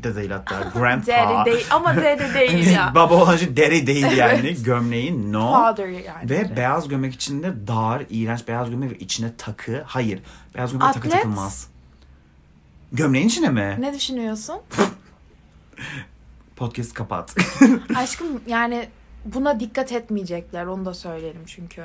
de 0.03 0.17
değil 0.17 0.31
hatta 0.31 0.61
grandpa. 0.75 1.07
Deri 1.07 1.45
değil 1.55 1.67
ama 1.71 1.97
deri 1.97 2.35
değil 2.35 2.71
ya. 2.71 2.93
baba 2.95 3.15
olunca 3.15 3.57
deri 3.57 3.87
değil 3.87 4.17
yani. 4.17 4.55
Gömleği 4.63 5.33
no. 5.33 5.53
Father 5.53 5.89
yani. 5.89 6.31
Ve 6.31 6.57
beyaz 6.57 6.89
gömlek 6.89 7.15
içinde 7.15 7.67
dar, 7.67 8.03
iğrenç 8.11 8.49
beyaz 8.49 8.71
gömlek 8.71 8.91
ve 8.91 8.99
içine 8.99 9.37
takı. 9.39 9.83
Hayır. 9.87 10.21
Beyaz 10.55 10.73
gömlek 10.73 10.95
takı 10.95 11.09
takılmaz. 11.11 11.69
Gömleğin 12.93 13.27
içine 13.29 13.49
mi? 13.49 13.77
Ne 13.81 13.95
düşünüyorsun? 13.95 14.57
Podcast 16.57 16.95
kapat. 16.95 17.35
Aşkım 17.97 18.41
yani 18.47 18.89
buna 19.25 19.61
dikkat 19.61 19.93
etmeyecekler. 19.93 20.67
Onu 20.67 20.85
da 20.85 20.95
söyleyelim 20.95 21.43
çünkü. 21.47 21.85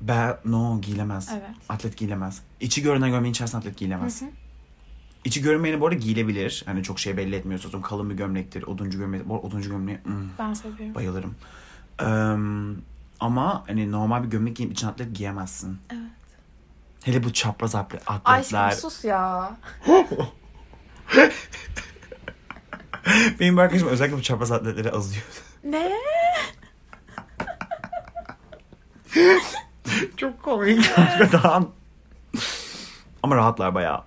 Be 0.00 0.38
no 0.44 0.80
giyilemez. 0.80 1.28
Evet. 1.32 1.56
Atlet 1.68 1.96
giyilemez. 1.96 2.42
İçi 2.60 2.82
görünen 2.82 3.10
gömleğin 3.10 3.32
içerisinde 3.32 3.58
atlet 3.58 3.76
giyilemez. 3.76 4.20
Hı 4.20 4.24
hı. 4.24 4.30
İçi 5.24 5.42
görünmeyeni 5.42 5.80
bu 5.80 5.86
arada 5.86 5.98
giyilebilir. 5.98 6.62
Hani 6.66 6.82
çok 6.82 7.00
şey 7.00 7.16
belli 7.16 7.36
etmiyorsa. 7.36 7.68
atıyorum 7.68 7.88
Kalın 7.88 8.10
bir 8.10 8.14
gömlektir. 8.14 8.62
Oduncu 8.62 8.98
gömlek. 8.98 9.28
Bu 9.28 9.34
arada 9.34 9.46
oduncu 9.46 9.70
gömleği 9.70 9.98
hmm, 10.04 10.28
Ben 10.38 10.54
seviyorum. 10.54 10.94
bayılırım. 10.94 11.34
Eee, 12.00 12.06
ama 13.20 13.64
hani 13.66 13.92
normal 13.92 14.22
bir 14.24 14.28
gömlek 14.28 14.56
giyip 14.56 14.72
içine 14.72 14.90
atlet 14.90 15.16
giyemezsin. 15.16 15.78
Evet. 15.90 16.02
Hele 17.04 17.24
bu 17.24 17.32
çapraz 17.32 17.74
atlet, 17.74 18.02
atletler. 18.06 18.68
Aşkım 18.68 18.90
sus 18.90 19.04
ya. 19.04 19.56
Benim 23.40 23.56
bir 23.56 23.62
arkadaşım 23.62 23.88
özellikle 23.88 24.16
bu 24.16 24.22
çapraz 24.22 24.52
atletleri 24.52 24.90
azıyor. 24.90 25.24
Ne? 25.64 25.92
Çok 30.16 30.42
komik 30.42 30.86
hakikaten. 30.86 31.66
Ama 33.22 33.36
rahatlar 33.36 33.74
bayağı. 33.74 34.02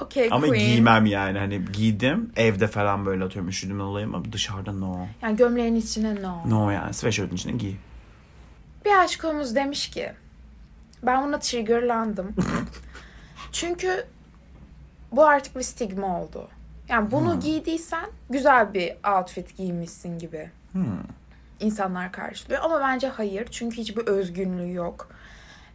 Okey 0.00 0.28
Ama 0.30 0.46
queen. 0.46 0.64
giymem 0.66 1.06
yani. 1.06 1.38
Hani 1.38 1.64
giydim. 1.72 2.32
Evde 2.36 2.66
falan 2.68 3.06
böyle 3.06 3.24
atıyorum 3.24 3.48
üşüdüm 3.48 3.80
olayım 3.80 4.14
ama 4.14 4.32
dışarıda 4.32 4.72
no. 4.72 5.06
Yani 5.22 5.36
gömleğin 5.36 5.74
içine 5.76 6.22
no. 6.22 6.50
No 6.50 6.70
yani. 6.70 6.94
Sweatshirt'ın 6.94 7.34
içine 7.36 7.52
giy. 7.52 7.74
Bir 8.84 8.98
aşkımız 9.04 9.56
demiş 9.56 9.90
ki 9.90 10.12
ben 11.02 11.26
buna 11.26 11.38
triggerlandım. 11.38 12.34
Çünkü 13.52 14.06
bu 15.12 15.26
artık 15.26 15.56
bir 15.56 15.62
stigma 15.62 16.20
oldu. 16.22 16.48
Yani 16.88 17.10
bunu 17.10 17.32
Hmm. 17.32 17.40
giydiysen 17.40 18.10
güzel 18.30 18.74
bir 18.74 18.92
outfit 19.18 19.56
giymişsin 19.56 20.18
gibi 20.18 20.50
Hmm. 20.72 20.84
İnsanlar 21.62 22.12
karşılıyor. 22.12 22.60
Ama 22.62 22.80
bence 22.80 23.08
hayır. 23.08 23.48
Çünkü 23.50 23.76
hiçbir 23.76 24.06
özgünlüğü 24.06 24.72
yok. 24.72 25.08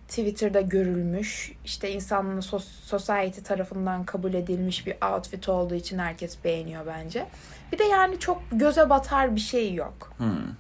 Twitter'da 0.08 0.62
görülmüş, 0.62 1.52
işte 1.66 1.92
insanın 1.92 2.40
society 2.86 3.42
tarafından 3.42 4.04
kabul 4.04 4.34
edilmiş 4.34 4.88
bir 4.88 4.96
outfit 5.14 5.50
olduğu 5.50 5.76
için 5.76 6.00
herkes 6.00 6.44
beğeniyor 6.44 6.86
bence. 6.86 7.28
Bir 7.72 7.78
de 7.78 7.84
yani 7.84 8.20
çok 8.20 8.42
göze 8.52 8.90
batar 8.90 9.36
bir 9.36 9.42
şey 9.42 9.74
yok. 9.74 10.14
Hmm. 10.18 10.56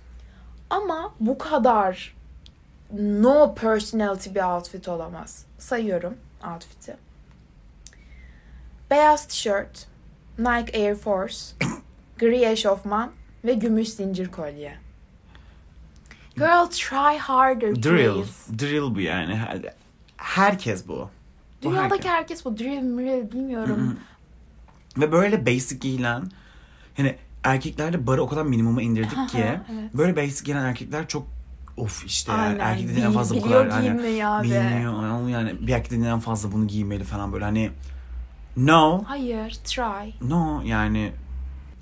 Ama 0.70 1.14
bu 1.20 1.38
kadar 1.38 2.16
no 3.00 3.56
personality 3.56 4.30
bir 4.30 4.56
outfit 4.56 4.88
olamaz. 4.88 5.46
Sayıyorum 5.58 6.18
outfit'i. 6.54 6.98
Beyaz 8.92 9.28
tişört, 9.28 9.88
Nike 10.40 10.80
Air 10.80 10.96
Force, 10.96 11.38
gri 12.20 12.46
eşofman 12.46 13.12
ve 13.46 13.54
gümüş 13.54 13.90
zincir 13.90 14.32
kolye. 14.32 14.87
Girl 16.38 16.70
try 16.72 17.18
harder 17.20 17.76
Drill. 17.84 18.14
please. 18.14 18.60
Drill 18.60 18.96
bu 18.96 19.00
yani. 19.02 19.36
Her- 19.36 19.74
Herkes 20.18 20.88
bu. 20.88 21.10
Bu 21.64 21.70
Dünyadaki 21.70 21.92
herkes. 21.92 22.12
herkes 22.12 22.46
bu 22.46 22.58
drill 22.58 22.82
mrill 22.82 23.32
bilmiyorum. 23.32 24.00
Ve 24.98 25.12
böyle 25.12 25.46
basic 25.46 25.78
giyilen 25.80 26.24
yani 26.98 27.16
erkeklerde 27.44 28.08
barı 28.08 28.24
o 28.24 28.28
kadar 28.28 28.44
minimuma 28.44 28.82
indirdik 28.82 29.30
ki 29.30 29.38
evet. 29.72 29.94
böyle 29.94 30.16
basic 30.16 30.44
giyilen 30.46 30.64
erkekler 30.66 31.08
çok 31.08 31.28
of 31.78 32.06
işte 32.06 32.32
Aynen. 32.32 32.60
erkeklerin 32.60 33.02
en 33.02 33.12
fazla 33.12 33.36
bu 33.36 33.42
kadar 33.42 33.70
hani 33.70 33.90
bilmiyor 34.44 35.30
yani, 35.30 35.68
bir 35.68 35.74
erkeklerin 35.74 36.04
en 36.04 36.20
fazla 36.20 36.52
bunu 36.52 36.68
giymeli 36.68 37.04
falan 37.04 37.34
böyle 37.34 37.46
hani 37.46 37.70
no 38.58 39.04
Hayır 39.06 39.52
try. 39.66 40.12
no 40.30 40.62
yani 40.66 41.12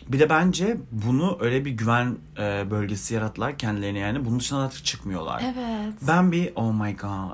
bir 0.07 0.19
de 0.19 0.29
bence 0.29 0.77
bunu 0.91 1.37
öyle 1.41 1.65
bir 1.65 1.71
güven 1.71 2.17
e, 2.37 2.71
bölgesi 2.71 3.13
yarattılar 3.13 3.57
kendilerine 3.57 3.99
yani 3.99 4.25
bunun 4.25 4.39
dışına 4.39 4.65
artık 4.65 4.85
çıkmıyorlar. 4.85 5.41
Evet. 5.45 5.93
Ben 6.01 6.31
bir 6.31 6.51
oh 6.55 6.73
my 6.73 6.95
god. 6.97 7.31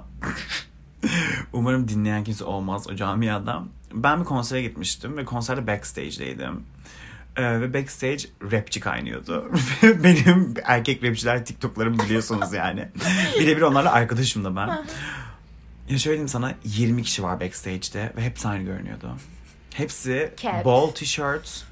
Umarım 1.54 1.88
dinleyen 1.88 2.24
kimse 2.24 2.44
olmaz 2.44 2.88
o 2.90 2.96
camiadan. 2.96 3.68
Ben 3.94 4.20
bir 4.20 4.26
konsere 4.26 4.62
gitmiştim 4.62 5.18
ve 5.18 5.26
konserde 5.26 5.68
backstage'deydim. 5.68 6.64
Ee, 7.36 7.62
ve 7.62 7.74
backstage 7.74 8.24
rapçi 8.52 8.80
kaynıyordu. 8.80 9.52
Benim 9.84 10.54
erkek 10.64 11.04
rapçiler 11.04 11.46
TikTok'larımı 11.46 12.00
biliyorsunuz 12.00 12.54
yani. 12.54 12.88
Birebir 13.40 13.62
onlarla 13.62 13.92
arkadaşım 13.92 14.46
da 14.46 14.56
ben. 14.56 14.68
ya 15.90 15.98
şöyle 15.98 16.14
diyeyim 16.16 16.28
sana 16.28 16.54
20 16.64 17.04
kişi 17.04 17.24
var 17.24 17.40
backstage'de 17.40 18.14
ve 18.18 18.22
hepsi 18.22 18.48
aynı 18.48 18.64
görünüyordu. 18.64 19.16
Hepsi 19.74 20.34
Cat. 20.38 20.66
ball 20.66 20.88
t-shirt, 20.92 21.64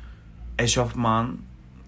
eşofman, 0.59 1.37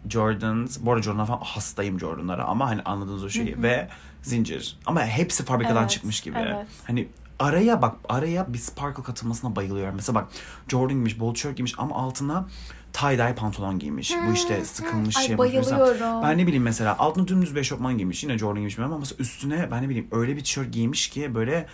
Jordans. 0.10 0.78
Bu 0.82 0.92
arada 0.92 1.04
Jordan'a 1.04 1.26
falan 1.26 1.40
hastayım 1.42 2.00
Jordan'lara 2.00 2.44
ama 2.46 2.70
hani 2.70 2.82
anladığınız 2.82 3.24
o 3.24 3.30
şeyi. 3.30 3.62
Ve 3.64 3.88
zincir. 4.22 4.78
Ama 4.86 5.06
hepsi 5.06 5.46
fabrikadan 5.46 5.82
Evet, 5.82 5.90
çıkmış 5.90 6.22
gibi. 6.22 6.38
evet. 6.40 6.68
Hani 6.88 7.08
araya 7.40 7.82
bak 7.82 7.96
araya 8.10 8.54
bir 8.54 8.58
sparkle 8.58 9.04
katılmasına 9.04 9.56
bayılıyorum. 9.56 9.96
Mesela 9.96 10.16
bak 10.16 10.28
Jordan 10.68 10.90
giymiş, 10.94 11.20
bol 11.20 11.34
tişört 11.34 11.58
giymiş 11.58 11.74
ama 11.78 11.96
altına 11.96 12.46
tie-dye 12.94 13.36
pantolon 13.36 13.80
giymiş. 13.80 14.14
Bu 14.28 14.34
işte 14.34 14.66
sıkılmış 14.66 15.18
Ay, 15.18 15.24
şey. 15.24 15.36
Mesela 15.36 15.80
bayılıyorum. 15.80 16.24
Ben 16.24 16.38
ne 16.38 16.48
bileyim 16.48 16.64
mesela 16.64 16.98
altına 17.00 17.28
dümdüz 17.28 17.56
bir 17.56 17.60
eşofman 17.60 17.98
giymiş. 17.98 18.24
Yine 18.24 18.38
Jordan 18.38 18.56
giymiş 18.56 18.80
ama 18.80 18.98
mesela 18.98 19.18
üstüne 19.20 19.72
ben 19.72 19.84
ne 19.84 19.90
bileyim 19.90 20.08
öyle 20.12 20.36
bir 20.36 20.44
tişört 20.44 20.74
giymiş 20.74 21.10
ki 21.10 21.36
böyle 21.36 21.68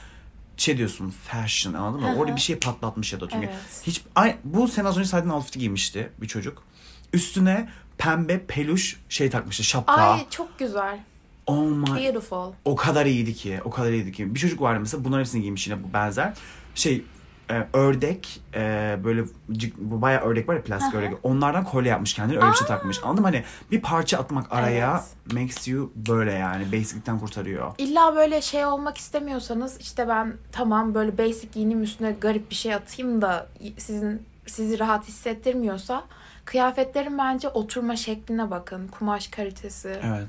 şey 0.57 0.77
diyorsun 0.77 1.09
fashion 1.09 1.73
anladın 1.73 2.01
mı? 2.01 2.07
Hı 2.09 2.13
hı. 2.13 2.17
Orada 2.17 2.35
bir 2.35 2.41
şey 2.41 2.55
patlatmış 2.59 3.13
ya 3.13 3.19
da 3.21 3.29
çünkü. 3.29 3.45
Evet. 3.45 3.55
Hiç 3.83 4.03
ay, 4.15 4.37
bu 4.43 4.67
sen 4.67 4.85
az 4.85 4.97
önce 4.97 5.09
saydığın 5.09 5.29
outfit'i 5.29 5.59
giymişti 5.59 6.09
bir 6.21 6.27
çocuk. 6.27 6.63
Üstüne 7.13 7.69
pembe 7.97 8.45
peluş 8.45 8.99
şey 9.09 9.29
takmıştı 9.29 9.63
şapka. 9.63 9.93
Ay 9.93 10.29
çok 10.29 10.59
güzel. 10.59 10.99
Oh 11.47 11.65
my 11.65 11.85
Beautiful. 11.85 12.53
o 12.65 12.75
kadar 12.75 13.05
iyiydi 13.05 13.33
ki. 13.33 13.59
O 13.65 13.69
kadar 13.69 13.91
iyiydi 13.91 14.11
ki. 14.11 14.35
Bir 14.35 14.39
çocuk 14.39 14.61
vardı 14.61 14.79
mesela 14.79 15.03
bunların 15.03 15.19
hepsini 15.19 15.41
giymiş 15.41 15.67
yine 15.67 15.83
bu 15.83 15.93
benzer. 15.93 16.33
Şey 16.75 17.03
e, 17.49 17.67
ördek 17.73 18.41
e, 18.55 18.95
böyle 19.03 19.23
bu 19.77 20.01
bayağı 20.01 20.21
ördek 20.21 20.49
var 20.49 20.55
ya 20.55 20.63
plastik 20.63 20.95
ördek. 20.95 21.13
Onlardan 21.23 21.63
kolye 21.63 21.89
yapmış 21.89 22.13
kendine 22.13 22.37
öyle 22.37 22.51
bir 22.51 22.55
şey 22.57 22.67
takmış. 22.67 22.99
Anladın 23.03 23.21
mı? 23.21 23.27
Hani 23.27 23.43
bir 23.71 23.81
parça 23.81 24.17
atmak 24.17 24.51
araya 24.51 25.03
makes 25.33 25.67
you 25.67 25.91
böyle 25.95 26.31
yani 26.31 26.71
basic'ten 26.71 27.19
kurtarıyor. 27.19 27.71
İlla 27.77 28.15
böyle 28.15 28.41
şey 28.41 28.65
olmak 28.65 28.97
istemiyorsanız 28.97 29.77
işte 29.79 30.07
ben 30.07 30.33
tamam 30.51 30.93
böyle 30.93 31.17
basic 31.17 31.47
giyinim 31.53 31.83
üstüne 31.83 32.11
garip 32.11 32.49
bir 32.49 32.55
şey 32.55 32.73
atayım 32.73 33.21
da 33.21 33.47
sizin 33.77 34.21
sizi 34.45 34.79
rahat 34.79 35.07
hissettirmiyorsa 35.07 36.03
kıyafetlerin 36.47 37.17
bence 37.17 37.49
oturma 37.49 37.95
şekline 37.95 38.51
bakın. 38.51 38.87
Kumaş 38.87 39.27
kalitesi, 39.27 39.99
Evet. 40.03 40.27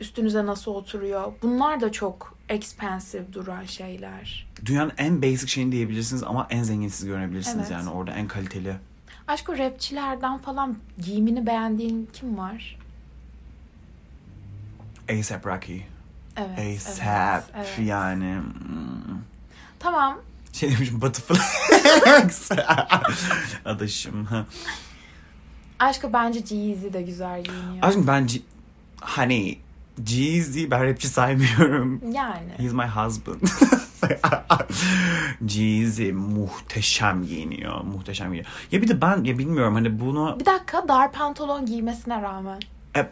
üstünüze 0.00 0.46
nasıl 0.46 0.70
oturuyor. 0.70 1.32
Bunlar 1.42 1.80
da 1.80 1.92
çok 1.92 2.38
expensive 2.48 3.32
duran 3.32 3.64
şeyler. 3.64 4.46
Dünyanın 4.66 4.92
en 4.96 5.22
basic 5.22 5.46
şeyini 5.46 5.72
diyebilirsiniz 5.72 6.22
ama 6.22 6.46
en 6.50 6.62
zenginsiz 6.62 7.06
görebilirsiniz 7.06 7.56
Evet. 7.58 7.70
yani 7.70 7.90
orada 7.90 8.10
en 8.12 8.28
kaliteli. 8.28 8.76
Aşk 9.28 9.48
o 9.48 9.58
rapçilerden 9.58 10.38
falan 10.38 10.76
giyimini 10.98 11.46
beğendiğin 11.46 12.08
kim 12.12 12.38
var? 12.38 12.78
A$AP 15.08 15.46
Rocky. 15.46 15.82
Evet. 16.36 16.58
A$AP 16.58 17.42
evet, 17.42 17.44
evet. 17.56 17.88
yani. 17.88 18.36
hmm. 18.36 19.18
Tamam. 19.78 20.18
Şey 20.52 20.70
demişim 20.70 21.00
Butterfly. 21.00 21.38
Adaşım. 23.64 24.28
Ha. 25.78 25.86
Aşkı 25.86 26.12
bence 26.12 26.46
Jeezy 26.46 26.92
de 26.92 27.02
güzel 27.02 27.44
giyiniyor. 27.44 27.82
Aşkım 27.82 28.06
ben 28.06 28.26
G- 28.26 28.40
hani 29.00 29.58
Jeezy 30.06 30.70
ben 30.70 30.84
rapçi 30.86 31.08
saymıyorum. 31.08 32.00
Yani. 32.12 32.50
He's 32.56 32.72
my 32.72 32.86
husband. 32.86 33.40
Jeezy 35.46 36.12
muhteşem 36.12 37.26
giyiniyor. 37.26 37.80
Muhteşem 37.84 38.26
giyiniyor. 38.32 38.52
Ya 38.72 38.82
bir 38.82 38.88
de 38.88 39.00
ben 39.00 39.24
ya 39.24 39.38
bilmiyorum 39.38 39.74
hani 39.74 40.00
bunu 40.00 40.36
Bir 40.40 40.46
dakika 40.46 40.88
dar 40.88 41.12
pantolon 41.12 41.66
giymesine 41.66 42.22
rağmen. 42.22 42.60
E- 42.96 43.10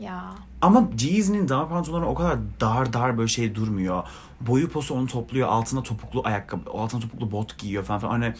Ya. 0.00 0.24
ama 0.62 0.88
Jeezy'nin 0.96 1.48
dar 1.48 1.68
pantolonu 1.68 2.06
o 2.06 2.14
kadar 2.14 2.38
dar 2.60 2.92
dar 2.92 3.18
böyle 3.18 3.28
şey 3.28 3.54
durmuyor. 3.54 4.04
Boyu 4.40 4.70
posu 4.70 4.94
onu 4.94 5.06
topluyor. 5.06 5.48
Altına 5.48 5.82
topuklu 5.82 6.22
ayakkabı, 6.24 6.70
altına 6.70 7.00
topuklu 7.00 7.32
bot 7.32 7.58
giyiyor 7.58 7.84
falan 7.84 8.00
filan. 8.00 8.12
Hani 8.12 8.34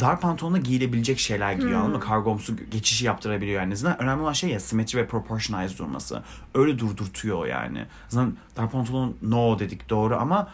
dar 0.00 0.20
pantolonla 0.20 0.58
giyilebilecek 0.58 1.18
şeyler 1.18 1.52
giyiyor 1.52 1.70
Hmm. 1.70 1.78
anladın 1.78 1.96
mı? 1.96 2.04
Kargomsu 2.04 2.56
geçişi 2.70 3.04
yaptırabiliyor 3.06 3.60
yani. 3.60 3.76
Zaten 3.76 4.02
önemli 4.02 4.22
olan 4.22 4.32
şey 4.32 4.50
ya 4.50 4.60
simetri 4.60 4.98
ve 4.98 5.06
proportionize 5.06 5.78
durması. 5.78 6.22
Öyle 6.54 6.78
durdurtuyor 6.78 7.46
yani. 7.46 7.86
Zaten 8.08 8.36
dar 8.56 8.70
pantolon 8.70 9.16
no 9.22 9.58
dedik 9.58 9.90
doğru 9.90 10.16
ama 10.16 10.48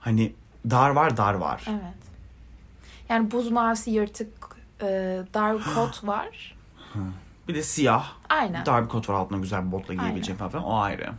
hani 0.00 0.32
dar 0.70 0.90
var 0.90 1.16
dar 1.16 1.34
var. 1.34 1.64
Evet. 1.68 1.94
Yani 3.08 3.30
buz 3.30 3.50
mavisi 3.50 3.90
yırtık 3.90 4.32
e, 4.82 4.86
dar 5.34 5.56
kot 5.74 6.04
var. 6.04 6.56
Bir 7.48 7.54
de 7.54 7.62
siyah 7.62 8.12
Aynen. 8.28 8.66
dar 8.66 8.84
bir 8.84 8.88
kot 8.88 9.08
var 9.08 9.14
altına 9.14 9.38
güzel 9.38 9.66
bir 9.66 9.72
botla 9.72 9.94
giyebileceğin 9.94 10.38
falan. 10.38 10.64
O 10.64 10.78
ayrı. 10.78 11.10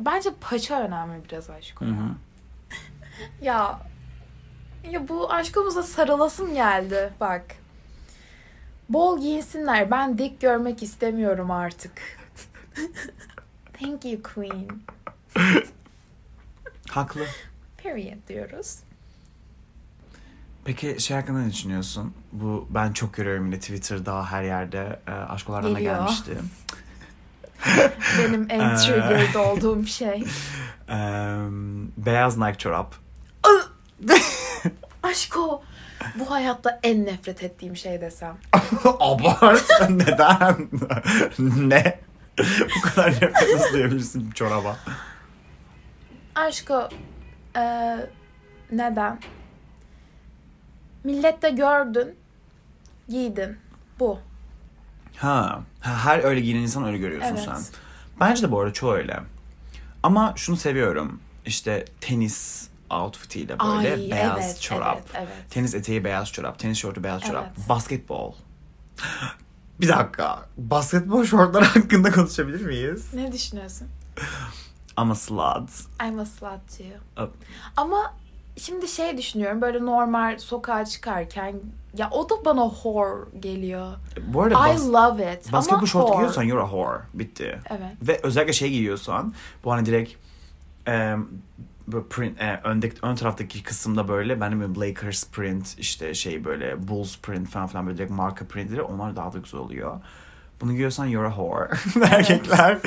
Bence 0.00 0.30
paça 0.40 0.80
önemli 0.80 1.24
biraz 1.30 1.50
aşk 1.50 1.82
o 1.82 1.84
Hı 1.84 1.94
ya. 3.42 3.80
Ya. 4.90 5.08
Bu 5.08 5.32
aşkımıza 5.32 5.82
sarılasım 5.82 6.54
geldi 6.54 7.12
bak. 7.20 7.44
Bol 8.88 9.20
giyinsinler. 9.20 9.90
Ben 9.90 10.18
dik 10.18 10.40
görmek 10.40 10.82
istemiyorum 10.82 11.50
artık. 11.50 11.92
Thank 13.80 14.04
you 14.04 14.22
queen. 14.34 14.68
Haklı. 16.90 17.26
Period 17.76 18.28
diyoruz. 18.28 18.78
Peki 20.64 20.96
şey 20.98 21.16
hakkında 21.16 21.38
ne 21.38 21.50
düşünüyorsun? 21.50 22.14
Bu 22.32 22.66
ben 22.70 22.92
çok 22.92 23.14
görüyorum 23.14 23.46
yine 23.46 23.58
Twitter'da 23.60 24.30
her 24.32 24.42
yerde 24.42 25.00
e, 25.06 25.10
aşkolardan 25.10 25.74
da 25.74 25.78
Geliyor. 25.78 25.96
gelmişti. 25.96 26.36
Benim 28.18 28.46
en 28.50 28.60
Ee. 28.70 28.76
triggered 28.76 29.34
olduğum 29.34 29.86
şey. 29.86 30.24
E, 30.88 30.96
beyaz 31.96 32.38
Nike 32.38 32.58
çorap. 32.58 32.94
Aşko. 35.04 35.62
Bu 36.18 36.30
hayatta 36.30 36.80
en 36.82 37.04
nefret 37.06 37.42
ettiğim 37.42 37.76
şey 37.76 38.00
desem. 38.00 38.36
Abart 39.00 39.90
neden? 39.90 40.68
ne? 41.68 41.98
Bu 42.76 42.80
kadar 42.88 43.10
nefret 43.12 43.54
nasıl 43.54 43.72
duyabilirsin 43.72 44.30
bir 44.30 44.34
çoraba? 44.34 44.76
Aşko. 46.34 46.88
e, 47.56 47.96
neden? 48.72 49.18
Millette 51.04 51.50
gördün. 51.50 52.16
Giydin. 53.08 53.56
Bu. 54.00 54.18
Ha, 55.16 55.62
ha, 55.80 56.04
her 56.04 56.24
öyle 56.24 56.40
giyinen 56.40 56.60
insan 56.62 56.84
öyle 56.84 56.98
görüyorsun 56.98 57.30
Evet. 57.36 57.44
sen. 57.44 57.62
Bence 58.20 58.42
de 58.42 58.52
bu 58.52 58.60
arada 58.60 58.72
çoğu 58.72 58.92
öyle. 58.92 59.20
Ama 60.02 60.32
şunu 60.36 60.56
seviyorum. 60.56 61.20
İşte 61.46 61.84
tenis 62.00 62.68
outfitiyle 63.02 63.58
böyle 63.60 63.92
Ay, 63.94 64.10
beyaz 64.10 64.38
evet, 64.44 64.60
çorap. 64.60 64.96
evet, 64.96 65.10
evet. 65.14 65.50
Tenis 65.50 65.74
eteği 65.74 66.04
beyaz 66.04 66.32
çorap, 66.32 66.58
tenis 66.58 66.78
şortu 66.78 67.04
beyaz 67.04 67.22
çorap. 67.22 67.46
Evet. 67.56 67.68
Basketbol. 67.68 68.32
Bir 69.80 69.88
dakika. 69.88 70.38
Basketbol 70.56 71.24
şortları 71.24 71.64
hakkında 71.74 72.12
konuşabilir 72.12 72.66
miyiz? 72.66 73.14
Ne 73.14 73.32
düşünüyorsun? 73.32 73.88
Ama 74.96 75.14
slut. 75.14 75.70
I'm 76.08 76.18
a 76.18 76.26
slut 76.26 76.78
too. 76.78 77.22
Ö- 77.24 77.28
Ama 77.76 78.14
şimdi 78.56 78.88
şey 78.88 79.18
düşünüyorum 79.18 79.60
böyle 79.60 79.84
normal 79.84 80.38
sokağa 80.38 80.84
çıkarken 80.84 81.60
ya 81.96 82.08
o 82.10 82.30
da 82.30 82.34
bana 82.44 82.70
whore 82.70 83.40
geliyor. 83.40 83.92
Bu 84.26 84.42
arada 84.42 84.54
I 84.68 84.74
bas- 84.74 84.88
love 84.92 85.34
it. 85.34 85.52
basketbol 85.52 85.86
şort 85.86 86.02
whore. 86.06 86.12
giyiyorsan 86.16 86.42
you're 86.42 86.62
a 86.62 86.66
whore. 86.70 86.98
Bitti. 87.14 87.58
Evet. 87.70 87.80
Ve 88.02 88.20
özellikle 88.22 88.52
şey 88.52 88.70
giyiyorsan 88.70 89.34
bu 89.64 89.72
hani 89.72 89.86
direkt 89.86 90.12
e, 90.88 91.16
böyle 91.88 92.04
print, 92.10 92.40
e, 92.40 92.60
öndeki, 92.64 92.96
ön 93.02 93.14
taraftaki 93.14 93.62
kısımda 93.62 94.08
böyle 94.08 94.40
benim 94.40 94.60
böyle 94.76 94.88
Lakers 94.88 95.30
print 95.30 95.74
işte 95.78 96.14
şey 96.14 96.44
böyle 96.44 96.88
Bulls 96.88 97.18
print 97.18 97.48
falan 97.48 97.66
filan 97.66 97.86
böyle 97.86 97.98
direkt 97.98 98.10
marka 98.12 98.44
printleri 98.46 98.82
onlar 98.82 99.16
daha 99.16 99.32
da 99.32 99.38
güzel 99.38 99.60
oluyor. 99.60 100.00
Bunu 100.60 100.72
giyiyorsan 100.72 101.06
you're 101.06 101.26
a 101.26 101.30
whore. 101.30 101.68
Erkekler. 102.14 102.78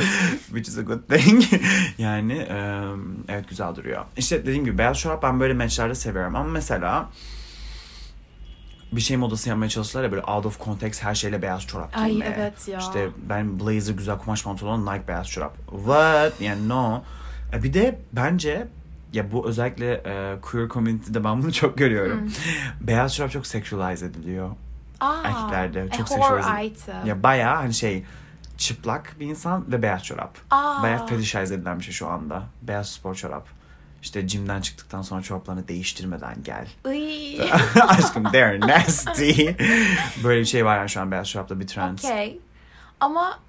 Which 0.45 0.69
is 0.69 0.77
a 0.77 0.81
good 0.81 0.99
thing. 1.09 1.43
yani 1.97 2.33
e, 2.33 2.81
evet 3.27 3.49
güzel 3.49 3.75
duruyor. 3.75 4.05
İşte 4.17 4.41
dediğim 4.41 4.65
gibi 4.65 4.77
beyaz 4.77 4.99
çorap 4.99 5.23
ben 5.23 5.39
böyle 5.39 5.53
matchlerde 5.53 5.95
seviyorum. 5.95 6.35
Ama 6.35 6.49
mesela 6.49 7.09
bir 8.91 9.01
şey 9.01 9.17
modası 9.17 9.49
yapmaya 9.49 9.69
çalıştılar 9.69 10.03
ya 10.03 10.11
böyle 10.11 10.23
out 10.23 10.45
of 10.45 10.63
context 10.65 11.03
her 11.03 11.15
şeyle 11.15 11.41
beyaz 11.41 11.67
çorap 11.67 11.97
Ay, 11.97 12.11
giymeye. 12.11 12.35
evet 12.37 12.67
ya. 12.67 12.79
İşte 12.79 13.09
ben 13.29 13.59
blazer 13.59 13.93
güzel 13.93 14.17
kumaş 14.17 14.43
pantolon 14.43 14.85
Nike 14.85 15.07
beyaz 15.07 15.27
çorap. 15.27 15.57
What? 15.69 16.41
Yani 16.41 16.69
no. 16.69 17.03
E, 17.53 17.63
Bir 17.63 17.73
de 17.73 17.99
bence 18.13 18.67
ya 19.13 19.31
bu 19.31 19.47
özellikle 19.47 19.93
e, 19.93 20.37
queer 20.41 20.69
community'de 20.69 21.23
ben 21.23 21.41
bunu 21.41 21.53
çok 21.53 21.77
görüyorum. 21.77 22.31
Beyaz 22.81 23.15
çorap 23.15 23.31
çok 23.31 23.47
sexualize 23.47 24.05
ediliyor. 24.05 24.49
Aa, 24.99 25.15
Erkeklerde 25.23 25.89
çok 25.89 26.11
a 26.11 26.15
whore 26.15 26.41
sexualize-. 26.41 27.07
Ya 27.07 27.23
bayağı 27.23 27.55
hani 27.55 27.73
şey 27.73 28.03
çıplak 28.57 29.15
bir 29.19 29.25
insan 29.25 29.71
ve 29.71 29.81
beyaz 29.81 30.03
çorap. 30.03 30.37
Aa. 30.51 30.83
Bayağı 30.83 31.07
fetishize 31.07 31.55
edilen 31.55 31.79
bir 31.79 31.83
şey 31.83 31.93
şu 31.93 32.07
anda. 32.07 32.43
Beyaz 32.61 32.89
spor 32.89 33.15
çorap. 33.15 33.47
İşte 34.01 34.27
jimden 34.27 34.61
çıktıktan 34.61 35.01
sonra 35.01 35.21
çoraplarını 35.21 35.67
değiştirmeden 35.67 36.35
gel. 36.43 36.67
Aşkım 37.87 38.31
they're 38.31 38.59
nasty. 38.59 39.31
Böyle 40.23 40.39
bir 40.39 40.45
şey 40.45 40.65
var 40.65 40.77
yani 40.77 40.89
şu 40.89 41.01
an 41.01 41.11
beyaz 41.11 41.29
çorapta 41.29 41.59
bir 41.59 41.67
trend. 41.67 41.97
Okey. 41.99 42.39
Ama 42.99 43.39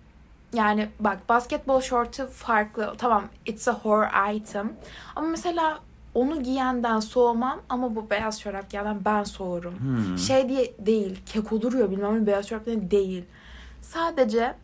yani 0.52 0.88
bak 1.00 1.28
basketbol 1.28 1.80
şortu 1.80 2.26
farklı. 2.26 2.94
Tamam 2.98 3.24
it's 3.46 3.68
a 3.68 3.72
whore 3.72 4.34
item. 4.34 4.72
Ama 5.16 5.28
mesela 5.28 5.78
onu 6.14 6.42
giyenden 6.42 7.00
soğumam 7.00 7.60
ama 7.68 7.96
bu 7.96 8.10
beyaz 8.10 8.40
çorap 8.40 8.70
giyenden 8.70 9.04
ben 9.04 9.24
soğurum. 9.24 9.78
Hmm. 9.78 10.18
Şey 10.18 10.48
diye 10.48 10.74
değil. 10.78 11.20
Keko 11.26 11.60
duruyor 11.60 11.90
bilmem 11.90 12.22
ne 12.22 12.26
beyaz 12.26 12.46
çorap 12.46 12.66
değil. 12.66 13.24
Sadece 13.82 14.54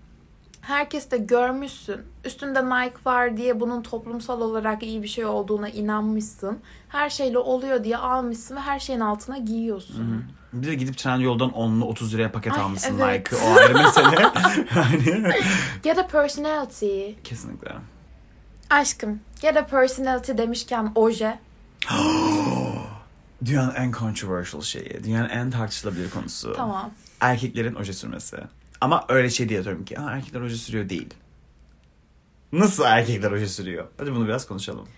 herkes 0.67 1.11
de 1.11 1.19
görmüşsün. 1.19 2.01
Üstünde 2.25 2.65
Nike 2.65 2.97
var 3.07 3.37
diye 3.37 3.61
bunun 3.61 3.83
toplumsal 3.83 4.41
olarak 4.41 4.83
iyi 4.83 5.03
bir 5.03 5.09
şey 5.09 5.25
olduğuna 5.25 5.69
inanmışsın. 5.69 6.59
Her 6.89 7.11
şeyle 7.11 7.39
oluyor 7.39 7.85
diye 7.85 7.97
almışsın 7.97 8.57
ve 8.57 8.61
her 8.61 8.81
şeyin 8.81 9.01
altına 9.01 9.39
giyiyorsun. 9.39 10.25
Bir 10.53 10.67
de 10.67 10.75
gidip 10.75 10.99
tren 10.99 11.17
yoldan 11.17 11.51
10'lu 11.51 11.85
30 11.85 12.15
liraya 12.15 12.33
paket 12.33 12.53
Ay, 12.53 12.61
almışsın 12.61 12.99
evet. 12.99 13.33
Nike. 13.33 13.45
O 13.47 13.55
ayrı 13.57 13.75
mesele. 13.75 14.31
yani 14.77 15.33
Get 15.83 15.99
a 15.99 16.07
personality. 16.07 17.11
kesinlikle. 17.25 17.73
Aşkım, 18.71 19.21
get 19.41 19.57
a 19.57 19.67
personality 19.67 20.33
demişken 20.39 20.93
oje. 20.95 21.39
Dünyanın 23.45 23.75
en 23.75 23.93
controversial 23.93 24.63
şeyi. 24.63 25.05
Dünyanın 25.05 25.29
en 25.29 25.51
tartışılabilir 25.51 26.11
konusu. 26.11 26.53
Tamam. 26.57 26.91
Erkeklerin 27.21 27.75
oje 27.75 27.93
sürmesi. 27.93 28.37
Ama 28.81 29.05
öyle 29.09 29.31
şey 29.31 29.49
diye 29.49 29.65
diyorum 29.65 29.85
ki 29.85 29.95
erkekler 29.99 30.41
oje 30.41 30.57
sürüyor 30.57 30.89
değil. 30.89 31.15
Nasıl 32.53 32.85
erkekler 32.85 33.31
oje 33.31 33.49
sürüyor? 33.49 33.89
Hadi 33.99 34.15
bunu 34.15 34.25
biraz 34.25 34.47
konuşalım. 34.47 34.89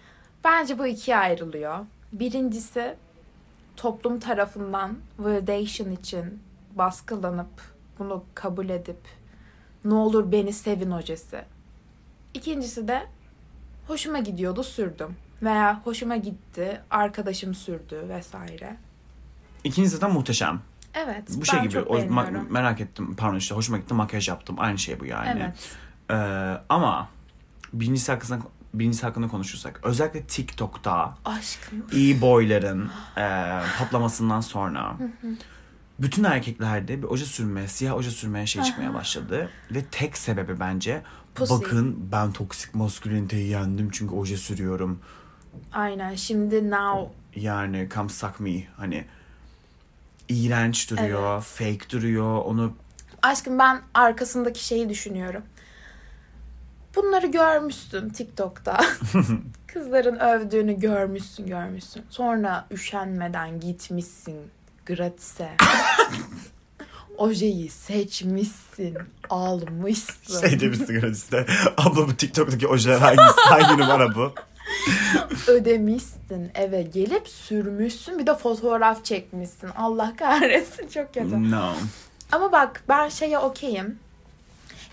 Bence 0.45 0.79
bu 0.79 0.87
ikiye 0.87 1.17
ayrılıyor. 1.17 1.79
Birincisi 2.13 2.97
toplum 3.77 4.21
tarafından 4.21 4.97
validation 5.19 5.91
için 5.91 6.43
baskılanıp 6.75 7.49
bunu 7.99 8.25
kabul 8.35 8.69
edip 8.69 9.01
ne 9.85 9.95
olur 9.95 10.33
beni 10.33 10.53
sevin 10.53 10.91
hocası. 10.91 11.45
İkincisi 12.35 12.89
de 12.89 13.07
hoşuma 13.87 14.19
gidiyordu 14.19 14.63
sürdüm 14.63 15.17
veya 15.43 15.81
hoşuma 15.85 16.17
gitti 16.17 16.81
arkadaşım 16.91 17.55
sürdü 17.55 18.07
vesaire. 18.09 18.77
İkincisi 19.65 20.01
de 20.01 20.07
muhteşem. 20.07 20.61
Evet. 20.97 21.23
Bu 21.37 21.45
şey 21.45 21.61
gibi 21.61 21.81
o, 21.81 21.99
ma- 21.99 22.51
merak 22.51 22.81
ettim 22.81 23.17
pardon 23.17 23.37
işte 23.37 23.55
hoşuma 23.55 23.79
gitti 23.79 23.95
makyaj 23.95 24.29
yaptım 24.29 24.57
aynı 24.59 24.79
şey 24.79 25.01
bu 25.01 25.07
yani. 25.07 25.43
Evet. 25.43 25.77
Ee, 26.11 26.15
ama 26.69 27.09
birincisi 27.73 28.13
hakkında, 28.13 28.39
birincisi 28.75 29.03
hakkında 29.07 29.29
konuşursak 29.29 29.81
özellikle 29.83 30.23
TikTok'ta 30.23 31.15
Aşkım. 31.25 31.87
iyi 31.93 32.21
boyların 32.21 32.91
e, 33.17 33.61
patlamasından 33.79 34.41
sonra 34.41 34.97
bütün 35.99 36.25
erkeklerde 36.25 36.99
bir 37.03 37.07
oje 37.07 37.25
sürmeye, 37.25 37.69
siyah 37.69 37.95
oje 37.95 38.11
sürmeye 38.11 38.47
şey 38.47 38.63
çıkmaya 38.63 38.95
başladı. 38.95 39.51
Ve 39.71 39.85
tek 39.85 40.19
sebebi 40.19 40.61
bence 40.61 41.03
Pussy. 41.35 41.55
bakın 41.55 42.09
ben 42.13 42.33
toksik 42.33 42.75
masküliniteyi 42.75 43.49
yendim 43.49 43.91
çünkü 43.93 44.15
oje 44.15 44.37
sürüyorum. 44.37 45.01
Aynen. 45.73 46.15
Şimdi 46.15 46.71
now 46.71 47.15
Yani 47.37 47.89
come 47.95 48.09
suck 48.09 48.41
me 48.41 48.65
hani 48.77 49.05
iğrenç 50.29 50.91
duruyor, 50.91 51.43
fake 51.43 51.91
duruyor. 51.91 52.45
Onu 52.45 52.73
Aşkım 53.23 53.59
ben 53.59 53.81
arkasındaki 53.95 54.65
şeyi 54.65 54.89
düşünüyorum. 54.89 55.43
Bunları 56.97 57.27
görmüşsün 57.27 58.09
TikTok'ta. 58.09 58.81
Kızların 59.67 60.17
övdüğünü 60.19 60.81
görmüşsün 60.81 61.47
görmüşsün. 61.47 62.05
Sonra 62.11 62.67
üşenmeden 62.71 63.61
gitmişsin 63.61 64.37
gratis'e. 64.87 65.57
Ojeyi 67.19 67.69
seçmişsin, 67.69 68.99
almışsın. 69.31 70.49
şey 70.49 70.61
demişsin 70.61 71.01
gratis'te. 71.01 71.47
Abla 71.77 72.09
bu 72.09 72.17
TikTok'taki 72.17 72.69
ojeler 72.69 72.99
hangisi? 72.99 73.41
Hangi 73.41 73.73
numara 73.83 74.15
bu? 74.15 74.35
Ödemişsin, 75.49 76.51
eve 76.55 76.83
gelip 76.83 77.29
sürmüşsün. 77.29 78.19
Bir 78.19 78.27
de 78.27 78.35
fotoğraf 78.35 79.05
çekmişsin. 79.05 79.71
Allah 79.77 80.13
kahretsin 80.17 80.89
çok 80.89 81.15
kötü. 81.15 81.51
No. 81.51 81.73
Ama 82.33 82.53
bak 82.53 82.83
ben 82.89 83.09
şeye 83.09 83.39
okeyim. 83.39 83.99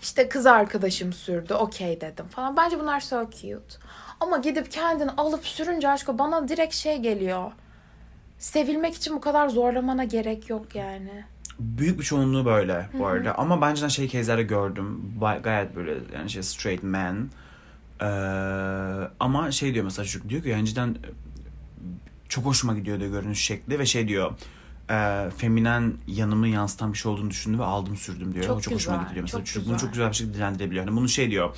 İşte 0.02 0.30
kız 0.30 0.46
arkadaşım 0.46 1.14
sürdü 1.14 1.54
okey 1.54 2.02
dedim 2.02 2.26
falan. 2.28 2.58
Bence 2.58 2.80
bunlar 2.80 3.00
so 3.00 3.30
cute. 3.30 3.78
Ama 4.20 4.38
gidip 4.38 4.72
kendini 4.72 5.12
alıp 5.12 5.46
sürünce 5.46 5.90
aşkım 5.90 6.20
bana 6.20 6.48
direkt 6.48 6.74
şey 6.74 6.98
geliyor. 6.98 7.52
Sevilmek 8.40 8.96
için 8.96 9.16
bu 9.16 9.22
kadar 9.22 9.50
zorlamana 9.50 10.04
gerek 10.04 10.50
yok 10.50 10.76
yani. 10.76 11.24
Büyük 11.60 12.00
bir 12.00 12.04
çoğunluğu 12.04 12.46
böyle 12.46 12.90
bu 13.00 13.08
arada. 13.08 13.36
Ama 13.38 13.62
bence 13.62 13.90
şey 13.90 14.08
case'lerde 14.08 14.44
gördüm. 14.44 15.16
Gayet 15.44 15.76
böyle 15.76 15.94
yani 16.16 16.30
şey 16.30 16.44
straight 16.44 16.84
men. 16.84 17.30
Ee, 18.04 18.06
ama 19.20 19.52
şey 19.52 19.74
diyor 19.74 19.86
mesela 19.86 20.06
çocuk 20.06 20.30
diyor 20.30 20.44
ki 20.44 20.50
yani 20.50 20.66
cidden 20.66 20.98
çok 22.30 22.46
hoşuma 22.46 22.74
gidiyor 22.74 23.00
diyor 23.00 23.12
görünüş 23.12 23.40
şekli 23.40 23.80
ve 23.80 23.86
şey 23.86 24.08
diyor 24.08 24.32
e, 24.90 25.30
feminen 25.38 25.94
yanımı 26.08 26.48
yansıtan 26.48 26.94
bir 26.94 26.98
şey 26.98 27.12
olduğunu 27.12 27.30
düşündüm 27.30 27.60
ve 27.60 27.64
aldım 27.64 27.96
sürdüm 27.96 28.34
diyor. 28.34 28.46
Çok 28.46 28.58
o 28.58 28.62
çok 28.62 28.74
hoşuma 28.74 28.96
güzel, 28.96 29.10
gidiyor 29.10 29.24
mesela. 29.24 29.46
çok 29.46 29.54
Çocuk 29.54 29.70
bunu 29.70 29.80
çok 29.80 29.90
güzel 29.90 30.10
bir 30.10 30.16
şekilde 30.16 30.36
dilendirebiliyor. 30.38 30.86
Hani 30.86 30.98
bunu 30.98 31.10
şey 31.10 31.32
diyor. 31.32 31.56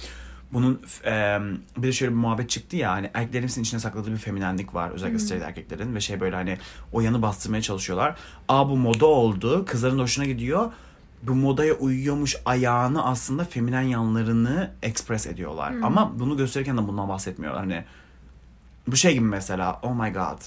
Bunun 0.53 0.81
e, 1.05 1.39
bir 1.77 1.87
de 1.87 1.91
şöyle 1.91 2.11
bir 2.11 2.17
muhabbet 2.17 2.49
çıktı 2.49 2.75
ya 2.75 2.91
hani 2.91 3.11
erkeklerin 3.13 3.43
hepsinin 3.43 3.63
içine 3.63 3.79
sakladığı 3.79 4.11
bir 4.11 4.17
feminenlik 4.17 4.73
var 4.73 4.89
özellikle 4.89 5.19
straight 5.19 5.47
erkeklerin 5.47 5.95
ve 5.95 6.01
şey 6.01 6.19
böyle 6.19 6.35
hani 6.35 6.57
o 6.91 7.01
yanı 7.01 7.21
bastırmaya 7.21 7.61
çalışıyorlar. 7.61 8.15
Aa 8.49 8.69
bu 8.69 8.77
moda 8.77 9.05
oldu 9.05 9.65
kızların 9.65 9.99
hoşuna 9.99 10.25
gidiyor. 10.25 10.71
Bu 11.27 11.35
modaya 11.35 11.73
uyuyormuş 11.73 12.35
ayağını 12.45 13.05
aslında 13.05 13.43
feminen 13.43 13.81
yanlarını 13.81 14.71
express 14.83 15.27
ediyorlar. 15.27 15.73
Ama 15.83 16.19
bunu 16.19 16.37
gösterirken 16.37 16.77
de 16.77 16.87
bundan 16.87 17.09
bahsetmiyorlar. 17.09 17.61
Hani 17.61 17.83
bu 18.87 18.95
şey 18.95 19.13
gibi 19.13 19.25
mesela 19.25 19.79
oh 19.83 19.93
my 19.95 20.13
god 20.13 20.39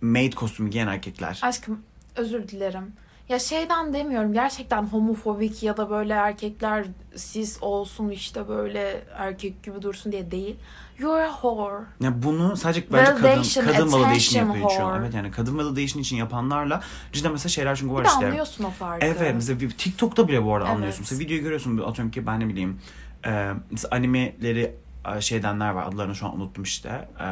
maid 0.00 0.32
kostümü 0.32 0.70
giyen 0.70 0.86
erkekler. 0.86 1.40
Aşkım 1.42 1.82
özür 2.16 2.48
dilerim. 2.48 2.92
Ya 3.28 3.38
şeyden 3.38 3.92
demiyorum 3.92 4.32
gerçekten 4.32 4.82
homofobik 4.82 5.62
ya 5.62 5.76
da 5.76 5.90
böyle 5.90 6.12
erkekler 6.12 6.86
cis 7.16 7.62
olsun 7.62 8.08
işte 8.08 8.48
böyle 8.48 9.02
erkek 9.16 9.62
gibi 9.62 9.82
dursun 9.82 10.12
diye 10.12 10.30
değil. 10.30 10.56
You're 11.00 11.22
a 11.24 11.30
whore. 11.32 11.84
Ya 12.00 12.22
bunu 12.22 12.56
sadece 12.56 12.84
bence 12.92 13.04
kadın, 13.04 13.22
Validation, 13.24 13.64
kadın 13.64 13.92
validation 13.92 14.46
yapıyor 14.46 14.70
whore. 14.70 14.98
Evet 15.00 15.14
yani 15.14 15.30
kadın 15.30 15.58
validation 15.58 16.02
için 16.02 16.16
yapanlarla 16.16 16.80
cidden 17.12 17.32
mesela 17.32 17.48
şeyler 17.48 17.76
çünkü 17.76 17.94
var 17.94 18.04
Bir 18.04 18.08
işte. 18.08 18.26
anlıyorsun 18.26 18.64
o 18.64 18.70
farkı. 18.70 19.06
Evet 19.06 19.32
mesela 19.34 19.60
bir- 19.60 19.70
TikTok'ta 19.70 20.28
bile 20.28 20.44
bu 20.44 20.54
arada 20.54 20.66
Evet. 20.66 20.76
anlıyorsun. 20.76 21.00
Mesela 21.02 21.20
videoyu 21.20 21.42
görüyorsun 21.42 21.78
atıyorum 21.78 22.10
ki 22.10 22.26
ben 22.26 22.40
ne 22.40 22.48
bileyim 22.48 22.80
e, 23.26 23.50
mesela 23.70 23.96
animeleri 23.96 24.74
e, 25.16 25.20
şey 25.20 25.38
edenler 25.38 25.70
var 25.70 25.86
adlarını 25.86 26.14
şu 26.16 26.26
an 26.26 26.36
unuttum 26.36 26.62
işte. 26.64 27.08
E, 27.20 27.24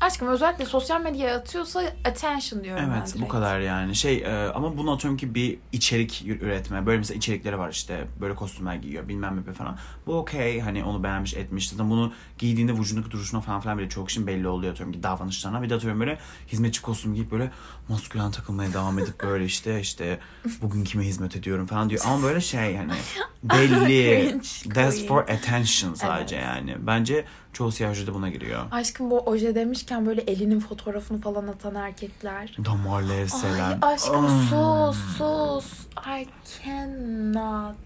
Aşkım 0.00 0.28
özellikle 0.28 0.64
sosyal 0.64 1.00
medyaya 1.00 1.36
atıyorsa 1.36 1.82
attention 2.04 2.64
diyorum 2.64 2.84
ben 2.90 2.96
evet 2.96 3.14
bu 3.20 3.28
kadar 3.28 3.60
yani 3.60 3.94
şey 3.94 4.16
e, 4.16 4.52
ama 4.54 4.76
bunu 4.76 4.92
atıyorum 4.92 5.16
ki 5.16 5.34
bir 5.34 5.58
içerik 5.72 6.24
üretme 6.26 6.86
böyle 6.86 6.98
mesela 6.98 7.18
içerikleri 7.18 7.58
var 7.58 7.70
işte 7.70 8.06
böyle 8.20 8.34
kostümler 8.34 8.74
giyiyor 8.74 9.08
bilmem 9.08 9.44
ne 9.48 9.52
falan. 9.52 9.78
Bu 10.06 10.18
okey 10.18 10.60
hani 10.60 10.84
onu 10.84 11.02
beğenmiş 11.02 11.34
etmiş. 11.34 11.68
Zaten 11.68 11.90
bunu 11.90 12.12
giydiğinde 12.38 12.72
vücudundaki 12.72 13.10
duruşuna 13.10 13.40
falan 13.40 13.60
filan 13.60 13.78
bile 13.78 13.88
çok 13.88 14.10
şimdi 14.10 14.26
belli 14.26 14.48
oluyor 14.48 14.72
atıyorum 14.72 14.92
ki 14.92 15.02
davranışlarına. 15.02 15.62
Bir 15.62 15.70
de 15.70 15.74
atıyorum 15.74 16.00
böyle 16.00 16.18
hizmetçi 16.48 16.82
kostüm 16.82 17.14
giyip 17.14 17.30
böyle 17.30 17.50
maskülen 17.88 18.30
takılmaya 18.30 18.72
devam 18.72 18.98
edip 18.98 19.22
böyle 19.22 19.44
işte 19.44 19.80
işte 19.80 20.18
bugün 20.62 20.84
kime 20.84 21.04
hizmet 21.04 21.36
ediyorum 21.36 21.66
falan 21.66 21.90
diyor. 21.90 22.02
Ama 22.06 22.22
böyle 22.22 22.40
şey 22.40 22.76
hani 22.76 22.92
belli. 23.42 24.40
That's 24.74 25.06
for 25.06 25.18
attention 25.22 25.94
sadece 25.94 26.36
Evet. 26.36 26.44
yani. 26.46 26.76
Bence 26.86 27.24
Çoğu 27.56 27.72
siyah 27.72 27.90
oje 27.90 28.06
de 28.06 28.14
buna 28.14 28.28
giriyor. 28.28 28.64
Aşkım 28.70 29.10
bu 29.10 29.20
oje 29.20 29.54
demişken 29.54 30.06
böyle 30.06 30.20
elinin 30.20 30.60
fotoğrafını 30.60 31.20
falan 31.20 31.46
atan 31.48 31.74
erkekler. 31.74 32.56
Damarlı 32.64 33.12
Ay 33.12 33.22
evselen. 33.22 33.78
aşkım 33.82 34.28
Hmm. 34.28 34.42
sus 34.48 35.16
sus. 35.18 35.86
I 36.06 36.26
cannot. 36.64 37.76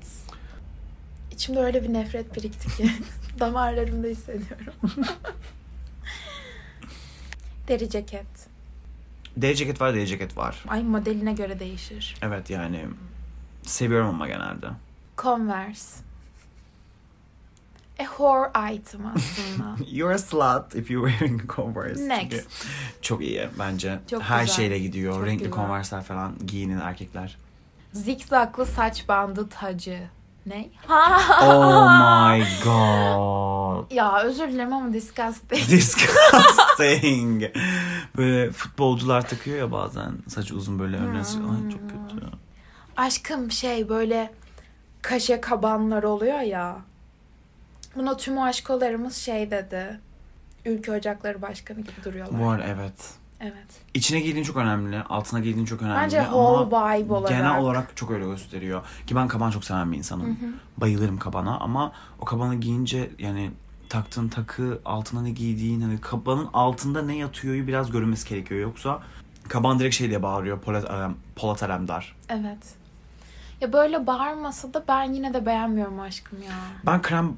İçimde 1.33 1.61
öyle 1.61 1.83
bir 1.85 1.93
nefret 1.93 2.37
birikti 2.37 2.77
ki. 2.77 2.91
Damarlarımda 3.41 4.07
hissediyorum. 4.07 4.75
Deri 7.69 7.91
ceket. 7.91 8.27
Deri 9.37 9.57
ceket 9.57 9.81
var, 9.81 9.95
deri 9.95 10.07
ceket 10.07 10.37
var. 10.37 10.65
Ay 10.69 10.83
modeline 10.83 11.33
göre 11.33 11.61
değişir. 11.61 12.17
Evet 12.23 12.51
yani 12.51 12.85
seviyorum 13.63 14.09
ama 14.09 14.27
genelde. 14.29 14.67
Converse. 15.19 16.10
A 18.01 18.05
whore 18.05 18.51
item 18.75 19.01
aslında. 19.07 19.77
You're 19.91 20.15
a 20.15 20.19
slut 20.19 20.75
if 20.75 20.91
you're 20.91 21.11
wearing 21.11 21.51
Converse. 21.57 22.09
Next. 22.09 22.31
Çünkü 22.31 22.45
çok 23.03 23.23
iyi 23.23 23.49
bence. 23.59 23.99
Çok 24.11 24.23
Her 24.23 24.41
güzel. 24.41 24.57
şeyle 24.57 24.79
gidiyor. 24.79 25.15
Çok 25.15 25.27
Renkli 25.27 25.45
güzel. 25.45 25.53
Converse'ler 25.57 26.03
falan 26.03 26.33
giyinin 26.47 26.81
erkekler. 26.81 27.37
Zikzaklı 27.93 28.67
saç 28.67 29.09
bandı 29.09 29.49
tacı. 29.49 29.99
Ne? 30.47 30.69
Oh 31.43 32.37
my 32.37 32.45
god. 32.65 33.91
ya 33.91 34.23
özür 34.23 34.49
dilerim 34.49 34.73
ama 34.73 34.93
disgusting. 34.93 35.63
Disgusting. 35.71 37.43
Böyle 38.17 38.51
futbolcular 38.51 39.29
takıyor 39.29 39.59
ya 39.59 39.73
bazen 39.73 40.13
saçı 40.29 40.55
uzun 40.57 40.79
böyle 40.79 40.97
önüne. 40.97 41.19
Ay 41.19 41.25
çok 41.71 41.81
kötü. 41.91 42.27
Aşkım 42.97 43.51
şey 43.51 43.89
böyle 43.89 44.33
kaşe 45.03 45.41
kabanlar 45.41 46.03
oluyor 46.03 46.41
ya. 46.41 46.77
Buna 47.97 48.17
tüm 48.17 48.39
aşkolarımız 48.39 49.17
şey 49.17 49.51
dedi. 49.51 50.01
Ülke 50.65 50.93
Ocakları 50.93 51.43
Başkanı 51.43 51.81
gibi 51.81 52.05
duruyorlar. 52.05 52.41
Bu 52.41 52.51
arada 52.51 52.65
evet. 52.65 53.15
Evet. 53.41 53.67
İçine 53.95 54.21
giydiğin 54.21 54.45
çok 54.45 54.57
önemli. 54.57 55.03
Altına 55.03 55.41
giydiğin 55.41 55.67
çok 55.67 55.83
önemli. 55.83 55.97
Bence 55.97 56.21
ama 56.27 56.29
whole 56.31 56.67
vibe 57.01 57.13
olarak. 57.13 57.29
Genel 57.29 57.59
olarak 57.59 57.97
çok 57.97 58.11
öyle 58.11 58.25
gösteriyor. 58.25 58.83
Ki 59.07 59.17
ben 59.17 59.29
kaban 59.29 59.51
çok 59.51 59.65
seven 59.65 59.93
bir 59.93 59.99
insanım. 59.99 60.39
Bayılırım 60.77 61.19
kabana 61.19 61.59
ama 61.59 61.93
o 62.21 62.25
kabanı 62.25 62.55
giyince 62.55 63.11
yani 63.19 63.51
taktığın 63.89 64.29
takı, 64.29 64.81
altına 64.85 65.23
ne 65.23 65.31
giydiğin, 65.31 65.81
hani 65.81 66.01
kabanın 66.01 66.49
altında 66.53 67.03
ne 67.03 67.17
yatıyoryu 67.17 67.67
biraz 67.67 67.91
görünmesi 67.91 68.29
gerekiyor. 68.29 68.61
Yoksa 68.61 69.03
kaban 69.49 69.79
direkt 69.79 69.95
şey 69.95 70.09
diye 70.09 70.23
bağırıyor. 70.23 70.61
Polat, 70.61 70.85
Alem- 70.85 71.15
Polat 71.37 71.63
Alemdar. 71.63 72.17
Evet. 72.29 72.75
Ya 73.61 73.73
böyle 73.73 74.07
bağırmasa 74.07 74.75
da 74.75 74.85
ben 74.89 75.13
yine 75.13 75.35
de 75.35 75.47
beğenmiyorum 75.47 76.01
aşkım 76.01 76.43
ya. 76.43 76.53
Ben 76.87 77.03
krem 77.03 77.33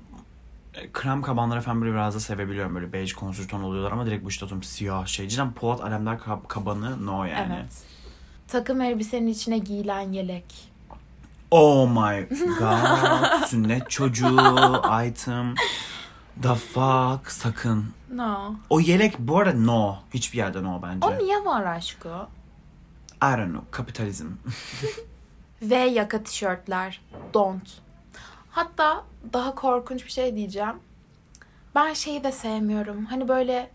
krem 0.93 1.23
kabanları 1.23 1.61
falan 1.61 1.81
böyle 1.81 1.93
biraz 1.93 2.15
da 2.15 2.21
sevebiliyorum. 2.21 2.75
Böyle 2.75 2.93
beige 2.93 3.13
konsürton 3.13 3.63
oluyorlar 3.63 3.93
ama 3.93 4.07
direkt 4.07 4.25
bu 4.25 4.29
işte 4.29 4.45
atıyorum 4.45 4.63
siyah 4.63 5.07
şey. 5.07 5.29
Cidden 5.29 5.53
Polat 5.53 5.81
Alemdar 5.81 6.17
kab- 6.17 6.49
kabanı 6.49 7.07
no 7.07 7.25
yani. 7.25 7.55
Evet. 7.61 7.73
Takım 8.49 8.81
elbisenin 8.81 9.27
içine 9.27 9.59
giyilen 9.59 10.13
yelek. 10.13 10.73
Oh 11.51 11.89
my 11.89 12.29
god. 12.59 13.45
Sünnet 13.47 13.91
çocuğu 13.91 14.37
item. 15.07 15.55
The 16.43 16.55
fuck 16.55 17.31
sakın. 17.31 17.87
No. 18.15 18.55
O 18.71 18.81
yelek 18.81 19.19
bu 19.19 19.39
arada 19.39 19.59
no. 19.59 19.97
Hiçbir 20.15 20.39
yerde 20.39 20.63
no 20.63 20.83
bence. 20.83 21.07
O 21.07 21.19
niye 21.19 21.45
var 21.45 21.65
aşkı? 21.65 22.09
I 23.23 23.37
don't 23.37 23.51
know. 23.51 23.71
Kapitalizm. 23.71 24.27
V 25.63 25.75
yaka 25.77 26.23
tişörtler. 26.23 27.01
Don't. 27.35 27.82
Hatta 28.53 29.05
daha 29.33 29.55
korkunç 29.55 30.05
bir 30.05 30.11
şey 30.11 30.37
diyeceğim. 30.37 30.75
Ben 31.75 31.93
şeyi 31.93 32.25
de 32.25 32.33
sevmiyorum. 32.33 33.05
Hani 33.05 33.29
böyle 33.29 33.71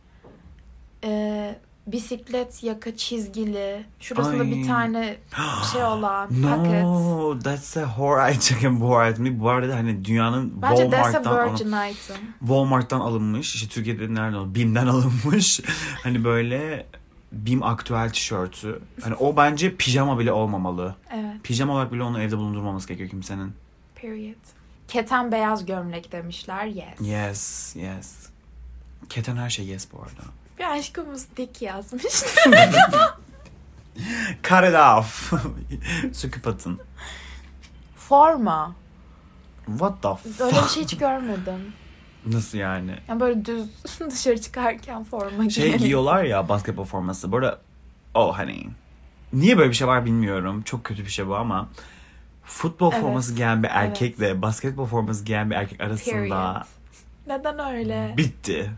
e, 1.03 1.55
bisiklet 1.87 2.63
yaka 2.63 2.95
çizgili. 2.95 3.85
Şurasında 3.99 4.43
Ay. 4.43 4.51
bir 4.51 4.67
tane 4.67 5.17
şey 5.73 5.83
olan 5.83 6.27
paket. 6.27 6.83
no. 6.83 7.39
That's 7.39 7.77
a 7.77 7.83
horror 7.83 8.29
item. 8.29 8.81
Bu 8.81 9.05
item. 9.05 9.39
Bu 9.39 9.49
arada 9.49 9.75
hani 9.75 10.05
dünyanın 10.05 10.61
Bence 10.61 10.83
Walmart'tan, 10.83 11.89
item. 11.89 12.17
Walmart'tan 12.39 12.99
alınmış. 12.99 13.55
İşte 13.55 13.67
Türkiye'de 13.67 14.13
nerede 14.13 14.37
o? 14.37 14.55
Bim'den 14.55 14.87
alınmış. 14.87 15.59
hani 16.03 16.23
böyle 16.23 16.85
Bim 17.31 17.63
aktüel 17.63 18.09
tişörtü. 18.09 18.81
Hani 19.01 19.15
o 19.15 19.37
bence 19.37 19.75
pijama 19.75 20.19
bile 20.19 20.31
olmamalı. 20.31 20.95
Evet. 21.13 21.43
Pijama 21.43 21.73
olarak 21.73 21.93
bile 21.93 22.03
onu 22.03 22.21
evde 22.21 22.37
bulundurmaması 22.37 22.87
gerekiyor 22.87 23.09
kimsenin. 23.09 23.53
Period. 23.95 24.35
Keten 24.87 25.31
beyaz 25.31 25.65
gömlek 25.65 26.11
demişler. 26.11 26.65
Yes. 26.65 27.01
Yes, 27.01 27.75
yes. 27.75 28.29
Keten 29.09 29.35
her 29.37 29.49
şey 29.49 29.65
yes 29.65 29.87
bu 29.93 29.97
arada. 30.01 30.21
Bir 30.59 30.71
aşkımız 30.77 31.27
dik 31.37 31.61
yazmış. 31.61 32.03
Cut 34.43 34.63
it 34.69 34.75
off. 34.75 35.33
Söküp 36.13 36.47
atın. 36.47 36.79
Forma. 37.95 38.75
What 39.65 40.01
the 40.03 40.09
fuck? 40.29 40.41
Öyle 40.41 40.55
bir 40.63 40.69
şey 40.69 40.83
hiç 40.83 40.97
görmedim. 40.97 41.73
Nasıl 42.25 42.57
yani? 42.57 42.95
Yani 43.07 43.19
böyle 43.19 43.45
düz 43.45 43.65
dışarı 44.11 44.41
çıkarken 44.41 45.03
forma 45.03 45.49
Şey 45.49 45.63
giyelim. 45.63 45.79
giyiyorlar 45.79 46.23
ya 46.23 46.49
basketbol 46.49 46.85
forması. 46.85 47.31
Bu 47.31 47.37
arada 47.37 47.59
oh 48.13 48.37
hani 48.37 48.67
niye 49.33 49.57
böyle 49.57 49.69
bir 49.69 49.75
şey 49.75 49.87
var 49.87 50.05
bilmiyorum. 50.05 50.61
Çok 50.61 50.83
kötü 50.83 51.05
bir 51.05 51.09
şey 51.09 51.27
bu 51.27 51.35
ama 51.35 51.69
futbol 52.47 52.91
Evet, 52.93 53.01
forması 53.01 53.35
giyen 53.35 53.63
bir 53.63 53.67
evet. 53.67 53.77
erkekle 53.77 54.41
basketbol 54.41 54.85
forması 54.85 55.25
giyen 55.25 55.49
bir 55.49 55.55
erkek 55.55 55.81
arasında 55.81 56.13
Period. 56.15 56.65
Neden 57.27 57.73
öyle? 57.75 58.13
bitti. 58.17 58.71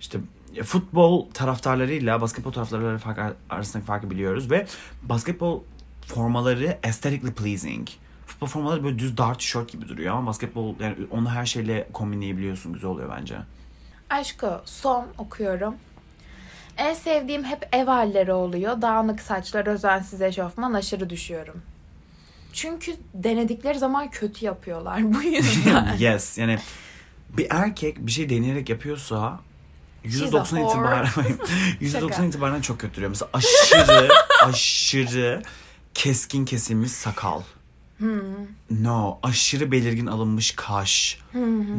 İşte 0.00 0.18
futbol 0.64 1.30
taraftarlarıyla 1.30 2.20
basketbol 2.20 2.52
taraftarları 2.52 2.98
fark, 2.98 3.36
arasındaki 3.50 3.86
farkı 3.86 4.10
biliyoruz 4.10 4.50
ve 4.50 4.66
basketbol 5.02 5.60
formaları 6.06 6.78
aesthetically 6.84 7.32
pleasing. 7.34 7.88
Futbol 8.26 8.46
formaları 8.46 8.84
böyle 8.84 8.98
düz 8.98 9.16
dar 9.16 9.38
tişört 9.38 9.72
gibi 9.72 9.88
duruyor 9.88 10.14
ama 10.16 10.26
basketbol 10.26 10.74
yani 10.80 10.96
onu 11.10 11.30
her 11.30 11.46
şeyle 11.46 11.88
kombinleyebiliyorsun. 11.92 12.72
Güzel 12.72 12.90
oluyor 12.90 13.12
bence. 13.18 13.36
Aşko 14.10 14.62
son 14.64 15.06
okuyorum. 15.18 15.74
En 16.76 16.94
sevdiğim 16.94 17.44
hep 17.44 17.68
ev 17.72 17.86
halleri 17.86 18.32
oluyor. 18.32 18.82
Dağınık 18.82 19.20
saçlar, 19.20 19.66
özensiz 19.66 20.22
eşofman, 20.22 20.72
aşırı 20.72 21.10
düşüyorum. 21.10 21.62
Çünkü 22.52 22.94
denedikleri 23.14 23.78
zaman 23.78 24.10
kötü 24.10 24.44
yapıyorlar 24.44 25.14
bu 25.14 25.22
yüzden. 25.22 25.96
yes 25.98 26.38
yani 26.38 26.58
bir 27.28 27.46
erkek 27.50 28.06
bir 28.06 28.12
şey 28.12 28.30
deneyerek 28.30 28.68
yapıyorsa 28.68 29.40
She's 30.04 30.22
a 30.22 30.24
%90 30.24 30.44
whore. 30.44 30.62
itibaren 30.68 31.04
Şaka. 31.92 32.06
%90 32.06 32.28
itibaren 32.28 32.60
çok 32.60 32.80
kötü. 32.80 33.08
Mesela 33.08 33.30
aşırı 33.32 34.08
aşırı 34.44 35.42
keskin 35.94 36.44
kesilmiş 36.44 36.92
sakal. 36.92 37.42
Hmm. 37.98 38.20
No. 38.70 39.18
Aşırı 39.22 39.72
belirgin 39.72 40.06
alınmış 40.06 40.50
kaş. 40.56 41.18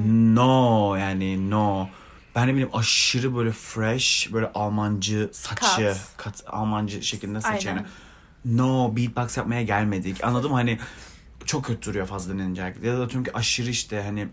No 0.06 0.96
yani 0.96 1.50
no. 1.50 1.88
Ben 2.36 2.48
ne 2.48 2.52
bileyim 2.52 2.70
aşırı 2.74 3.36
böyle 3.36 3.52
fresh 3.52 4.34
böyle 4.34 4.52
Almancı 4.56 5.30
saçı. 5.34 5.96
Kat. 6.18 6.44
Almancı 6.48 7.04
şeklinde 7.04 7.42
saçı 7.42 7.70
Aynen. 7.70 7.80
yani. 7.82 7.90
No 8.46 8.96
beatbox 8.96 9.38
yapmaya 9.38 9.64
gelmedik. 9.64 10.24
Anladım 10.24 10.54
hani 10.54 10.80
çok 11.46 11.66
kötü 11.66 11.90
duruyor 11.90 12.06
fazla 12.08 12.34
denince. 12.34 12.76
Ya 12.84 13.00
da 13.00 13.08
ki 13.08 13.34
aşırı 13.34 13.70
işte 13.70 14.02
hani 14.04 14.28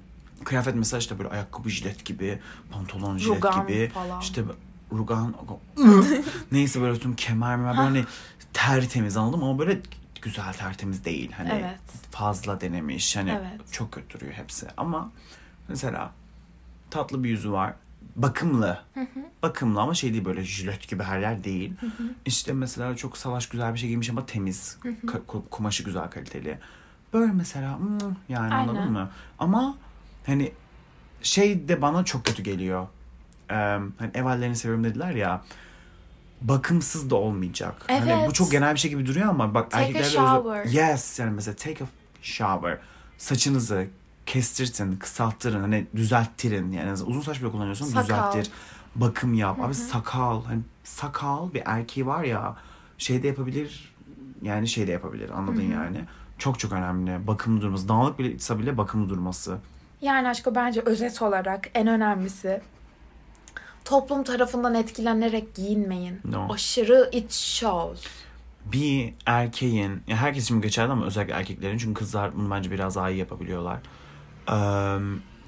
kıyafet 0.45 0.75
mesela 0.75 0.99
işte 0.99 1.19
böyle 1.19 1.29
ayakkabı 1.31 1.71
jilet 1.71 2.05
gibi, 2.05 2.39
pantolon 2.73 3.19
jilet 3.19 3.37
Rugan 3.37 3.67
gibi. 3.67 3.91
falan. 3.95 4.21
İşte 4.21 4.43
rugan 4.93 5.35
neyse 6.53 6.81
böyle 6.81 6.93
atıyorum 6.93 7.17
kemer 7.17 7.57
mi 7.57 7.65
böyle 7.67 7.77
hani 7.77 8.05
tertemiz 8.53 9.17
anladım 9.17 9.45
ama 9.45 9.59
böyle 9.59 9.81
güzel 10.23 10.53
tertemiz 10.53 11.05
değil. 11.05 11.33
Hani 11.33 11.51
Evet. 11.53 11.81
fazla 12.11 12.61
denemiş. 12.61 13.17
Hani 13.17 13.31
Evet. 13.31 13.73
çok 13.73 13.93
kötü 13.93 14.15
duruyor 14.21 14.33
hepsi. 14.33 14.67
Ama 14.77 15.11
mesela 15.69 16.13
tatlı 16.91 17.25
bir 17.25 17.29
yüzü 17.29 17.53
var. 17.53 17.75
Bakımlı. 18.17 18.81
Bakımlı 19.43 19.81
ama 19.81 19.95
şey 19.95 20.13
değil 20.13 20.25
böyle 20.25 20.45
jilet 20.45 20.89
gibi 20.89 21.03
her 21.03 21.19
yer 21.21 21.45
değil. 21.45 21.73
İşte 22.27 22.53
mesela 22.53 22.97
çok 22.97 23.17
savaş 23.19 23.49
güzel 23.49 23.75
bir 23.75 23.79
şey 23.79 23.89
giymiş 23.89 24.11
ama 24.11 24.27
temiz. 24.27 24.77
Ka- 24.85 25.27
ku- 25.29 25.49
kumaşı 25.51 25.83
güzel 25.85 26.11
kaliteli. 26.11 26.59
Böyle 27.13 27.33
mesela 27.33 27.79
hmm, 27.79 27.99
yani 28.29 28.55
Aynen. 28.55 28.69
anladın 28.69 28.93
mı? 28.93 29.11
Ama 29.39 29.75
hani 30.27 30.53
şey 31.23 31.69
de 31.69 31.83
bana 31.83 32.05
çok 32.05 32.25
kötü 32.25 32.43
geliyor. 32.43 32.87
Ee, 33.51 33.55
hani 33.99 34.11
ev 34.15 34.23
hallerini 34.23 34.57
seviyorum 34.57 34.85
dediler 34.85 35.11
ya. 35.11 35.43
Bakımsız 36.41 37.11
da 37.11 37.17
olmayacak. 37.17 37.75
Hani 37.87 38.07
bu 38.07 38.11
Evet. 38.11 38.35
çok 38.35 38.51
genel 38.53 38.75
bir 38.75 38.79
şey 38.81 38.91
gibi 38.91 39.07
duruyor 39.07 39.27
ama 39.29 39.55
bak 39.55 39.71
Take 39.71 39.85
a 39.85 39.87
erkeklerde 39.89 40.09
shower. 40.11 40.61
özel- 40.61 40.73
Yes 40.93 41.19
yani 41.19 41.31
mesela 41.31 41.57
take 41.57 41.85
a 41.85 41.87
shower. 42.23 42.79
Saçınızı 43.19 43.87
kestirtin, 44.31 44.97
kısalttırın, 44.97 45.61
hani 45.61 45.87
düzelttirin. 45.97 46.73
Yani 46.73 46.93
uzun 46.93 47.21
saç 47.21 47.41
bile 47.41 47.51
kullanıyorsan 47.51 47.87
Sakal. 47.87 48.03
düzelttir. 48.03 48.53
Bakım 48.97 49.35
yap. 49.35 49.61
Abi 49.61 49.75
sakal. 49.75 50.45
Hani 50.45 50.61
sakal 50.85 51.55
bir 51.55 51.63
erkeği 51.65 52.07
var 52.07 52.25
ya 52.25 52.57
şey 52.99 53.23
de 53.23 53.27
yapabilir. 53.29 53.95
Yani 54.43 54.69
şey 54.69 54.87
de 54.87 54.93
yapabilir. 54.93 55.31
Anladın 55.31 55.63
yani. 55.63 56.05
Çok 56.39 56.59
çok 56.59 56.73
önemli. 56.73 57.27
Bakımlı 57.27 57.61
durması. 57.61 57.89
Dağınık 57.89 58.19
bile 58.19 58.33
itse 58.33 58.59
bile 58.59 58.77
bakımlı 58.79 59.09
durması. 59.09 59.59
Yani 60.01 60.29
aşkı 60.29 60.55
bence 60.55 60.81
özet 60.81 61.23
olarak 61.23 61.71
en 61.75 61.87
önemlisi 61.87 62.61
toplum 63.85 64.25
tarafından 64.25 64.75
etkilenerek 64.75 65.55
giyinmeyin. 65.55 66.21
No. 66.25 66.53
Aşırı 66.53 67.09
it 67.13 67.33
shows. 67.33 68.07
bir 68.73 69.15
erkeğin, 69.27 70.03
ya 70.07 70.17
herkes 70.17 70.45
için 70.45 70.61
geçerli 70.61 70.93
ama 70.93 71.07
özellikle 71.07 71.35
erkeklerin 71.35 71.79
çünkü 71.79 71.99
kızlar 71.99 72.37
bunu 72.37 72.51
bence 72.51 72.71
biraz 72.71 72.97
daha 72.97 73.11
iyi 73.11 73.19
yapabiliyorlar. 73.19 73.79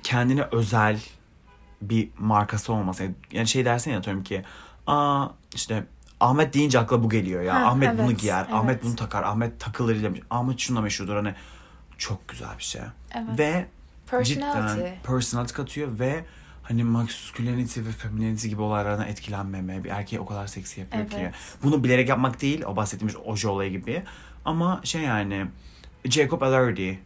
Kendine 0.03 0.43
özel 0.53 1.01
bir 1.83 2.09
markası 2.19 2.73
olması. 2.73 3.09
Yani 3.33 3.49
şey 3.49 3.65
dersin 3.65 3.91
ya 3.91 3.99
atıyorum 3.99 4.25
ki 4.25 4.43
aa 4.87 5.29
işte 5.55 5.85
Ahmet 6.21 6.55
deyince 6.55 6.79
akla 6.79 7.03
bu 7.03 7.11
geliyor 7.11 7.43
ya. 7.43 7.55
Ha, 7.55 7.67
Ahmet 7.67 7.99
bunu 7.99 8.07
evet, 8.11 8.21
giyer. 8.21 8.45
evet. 8.45 8.55
Ahmet 8.55 8.85
bunu 8.85 8.97
takar. 8.97 9.23
Ahmet 9.23 9.61
takılır 9.61 10.03
demiş. 10.03 10.21
Ahmet 10.31 10.59
şununla 10.59 10.83
meşhurdur. 10.83 11.17
Hani 11.17 11.35
çok 11.99 12.29
güzel 12.29 12.59
bir 12.59 12.63
şey. 12.63 12.83
Evet. 13.15 13.39
Ve 13.39 13.67
Personality. 14.07 14.35
cidden 14.35 14.95
personality 15.03 15.55
katıyor 15.55 15.99
ve 15.99 16.25
hani 16.63 16.85
masculinity 16.85 17.81
ve 17.81 17.91
femininity 17.91 18.49
gibi 18.49 18.63
olaylardan 18.63 19.07
etkilenmeme. 19.07 19.85
Bir 19.85 19.91
erkeği 19.91 20.21
o 20.21 20.27
kadar 20.27 20.47
seksi 20.47 20.81
yapıyor 20.81 21.09
ki. 21.09 21.17
Evet. 21.21 21.35
Bunu 21.63 21.85
bilerek 21.85 22.09
yapmak 22.09 22.43
değil. 22.43 22.63
O 22.67 22.77
bahsettiğimiz 22.77 23.17
oje 23.17 23.49
olayı 23.49 23.71
gibi. 23.71 24.03
Ama 24.45 24.81
şey 24.85 25.03
yani 25.03 25.47
Jacob 26.05 26.43
Elordi 26.43 26.99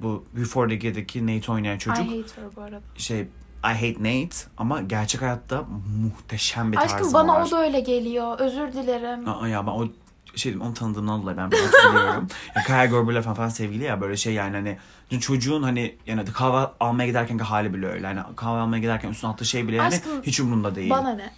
bu 0.00 0.24
Before 0.36 0.68
the 0.68 0.78
Kid'deki 0.78 1.26
Nate 1.26 1.52
oynayan 1.52 1.78
çocuk 1.78 2.06
I 2.06 2.08
hate 2.08 2.40
her 2.40 2.56
bu 2.56 2.60
arada. 2.60 2.80
şey 2.96 3.20
I 3.64 3.74
hate 3.74 3.98
Nate 3.98 4.36
ama 4.56 4.82
gerçek 4.82 5.22
hayatta 5.22 5.64
muhteşem 6.02 6.72
bir 6.72 6.76
tarzı 6.76 6.94
Aşkım 6.94 7.12
bana 7.12 7.34
var. 7.34 7.46
o 7.46 7.50
da 7.50 7.62
öyle 7.62 7.80
geliyor. 7.80 8.40
Özür 8.40 8.72
dilerim. 8.72 9.28
Aa, 9.28 9.48
ya 9.48 9.66
ben 9.66 9.72
o 9.72 9.88
şey 10.34 10.56
onu 10.60 10.74
tanıdığımdan 10.74 11.22
dolayı 11.22 11.36
ben 11.36 11.52
bunu 11.52 11.60
hatırlıyorum. 11.60 12.28
ya 12.56 12.62
Kaya 12.62 12.86
Gerber'le 12.86 13.22
falan, 13.22 13.36
falan 13.36 13.48
sevgili 13.48 13.84
ya 13.84 14.00
böyle 14.00 14.16
şey 14.16 14.34
yani 14.34 14.56
hani 14.56 14.78
çocuğun 15.20 15.62
hani 15.62 15.96
yani 16.06 16.24
kahve 16.24 16.70
almaya 16.80 17.06
giderkenki 17.06 17.44
hali 17.44 17.74
bile 17.74 17.86
öyle. 17.86 18.06
Yani 18.06 18.20
kahve 18.36 18.58
almaya 18.58 18.80
giderken 18.80 19.10
üstüne 19.10 19.30
attığı 19.30 19.44
şey 19.44 19.68
bile 19.68 19.76
yani 19.76 19.94
Aşkım, 19.94 20.22
hiç 20.22 20.40
umurunda 20.40 20.74
değil. 20.74 20.90
Bana 20.90 21.14
ne? 21.14 21.32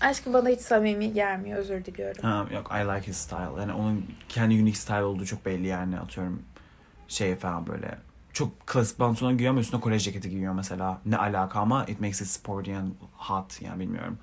Aşkım 0.00 0.32
bana 0.32 0.48
hiç 0.48 0.60
samimi 0.60 1.12
gelmiyor. 1.12 1.58
Özür 1.58 1.84
diliyorum. 1.84 2.22
Ha, 2.22 2.46
yok 2.54 2.70
I 2.74 2.84
like 2.84 3.06
his 3.06 3.16
style. 3.16 3.60
Yani 3.60 3.72
onun 3.72 4.06
kendi 4.28 4.54
unique 4.54 4.74
style 4.74 5.04
olduğu 5.04 5.26
çok 5.26 5.46
belli 5.46 5.66
yani 5.66 5.98
atıyorum 5.98 6.42
şey 7.10 7.36
falan 7.36 7.66
böyle. 7.66 7.98
Çok 8.32 8.66
klasik 8.66 8.98
pantolon 8.98 9.36
giyiyor 9.36 9.50
ama 9.52 9.60
üstüne 9.60 9.80
kolej 9.80 10.04
ceketi 10.04 10.30
giyiyor 10.30 10.54
mesela. 10.54 11.00
Ne 11.06 11.16
alaka 11.16 11.60
ama 11.60 11.84
it 11.84 12.00
makes 12.00 12.20
it 12.20 12.26
sporty 12.26 12.74
and 12.76 12.92
hot 13.12 13.62
yani 13.62 13.80
bilmiyorum. 13.80 14.18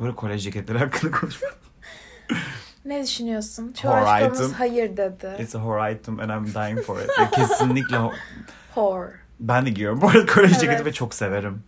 Böyle 0.00 0.14
kolej 0.14 0.44
ceketleri 0.44 0.78
hakkında 0.78 1.10
konuşuyorum. 1.20 1.58
Ne 2.84 3.02
düşünüyorsun? 3.02 3.72
Çoğu 3.72 3.92
hayır 4.58 4.96
dedi. 4.96 5.36
It's 5.42 5.54
a 5.54 5.58
whore 5.58 5.92
item 5.92 6.20
and 6.20 6.30
I'm 6.30 6.54
dying 6.54 6.82
for 6.82 7.00
it. 7.00 7.10
Kesinlikle 7.34 7.96
ho- 7.96 8.12
Whore. 8.74 9.12
ben 9.40 9.66
de 9.66 9.70
giyiyorum 9.70 10.00
bu 10.00 10.08
arada 10.08 10.26
kolej 10.26 10.50
Evet. 10.50 10.60
ceketi 10.60 10.84
ve 10.84 10.92
çok 10.92 11.14
severim. 11.14 11.62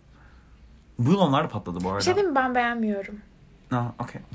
Bu 0.99 1.11
yıl 1.11 1.19
onlar 1.19 1.49
patladı 1.49 1.83
bu 1.83 1.87
arada. 1.89 1.99
Bir 1.99 2.03
şey 2.03 2.13
diyeyim 2.15 2.31
mi? 2.31 2.35
Ben 2.35 2.55
beğenmiyorum. 2.55 3.15
Ha, 3.69 3.93
okey. 3.99 4.21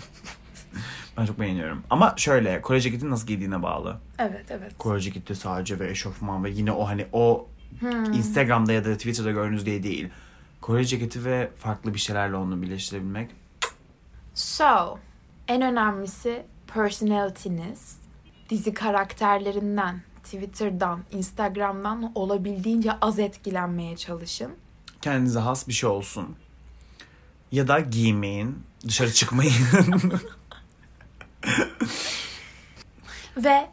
ben 1.19 1.27
çok 1.27 1.41
beğeniyorum. 1.41 1.83
Ama 1.91 2.15
şöyle 2.17 2.63
kolej 2.63 2.83
ceketini 2.83 3.11
nasıl 3.11 3.27
giydiğine 3.27 3.63
bağlı. 3.63 3.99
Evet 4.19 4.47
evet. 4.51 4.73
Kolej 4.79 5.05
ceketi 5.05 5.35
sadece 5.35 5.79
ve 5.79 5.91
eşofman 5.91 6.45
ve 6.45 6.51
yine 6.51 6.73
o 6.73 6.89
hani 6.89 7.07
o 7.13 7.47
Instagram'da 8.13 8.73
ya 8.73 8.85
da 8.85 8.93
Twitter'da 8.93 9.31
gördüğünüz 9.31 9.67
diye 9.67 9.83
değil. 9.83 10.09
Kolej 10.61 10.91
ceketi 10.91 11.25
ve 11.25 11.51
farklı 11.59 11.95
bir 11.95 11.99
şeylerle 11.99 12.37
onu 12.37 12.63
birleştirebilmek. 12.63 13.31
So, 14.35 14.99
en 15.49 15.63
önemlisi 15.63 16.43
personality'niz. 16.75 17.99
Dizi 18.51 18.75
karakterlerinden, 18.75 20.01
Twitter'dan, 20.25 21.01
Instagram'dan 21.11 22.13
olabildiğince 22.15 22.93
az 23.01 23.19
etkilenmeye 23.19 23.97
çalışın. 23.97 24.53
Kendinize 25.03 25.39
has 25.39 25.69
bir 25.69 25.73
şey 25.73 25.91
olsun. 25.91 26.37
Ya 27.53 27.69
da 27.69 27.81
giymeyin. 27.81 28.59
Dışarı 28.87 29.13
çıkmayın. 29.13 29.53
Ve 33.37 33.67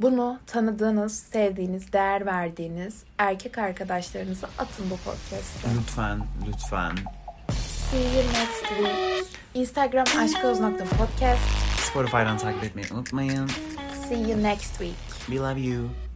bunu 0.00 0.38
tanıdığınız, 0.46 1.18
sevdiğiniz, 1.18 1.92
değer 1.92 2.26
verdiğiniz 2.26 3.02
erkek 3.18 3.58
arkadaşlarınıza 3.58 4.48
atın 4.58 4.90
bu 4.90 4.96
podcast'a. 4.96 5.68
lütfen, 5.80 6.26
lütfen. 6.48 6.96
See 7.52 7.98
you 7.98 8.24
next 8.24 8.68
week. 8.68 9.26
Instagram 9.54 10.04
aşköz.podcast. 10.18 11.42
Spotify'dan 11.90 12.38
takip 12.38 12.64
etmeyi 12.64 12.86
unutmayın. 12.92 13.48
See 14.08 14.18
you 14.30 14.42
next 14.42 14.70
week. 14.78 14.94
We 15.26 15.36
love 15.38 15.60
you. 15.60 16.11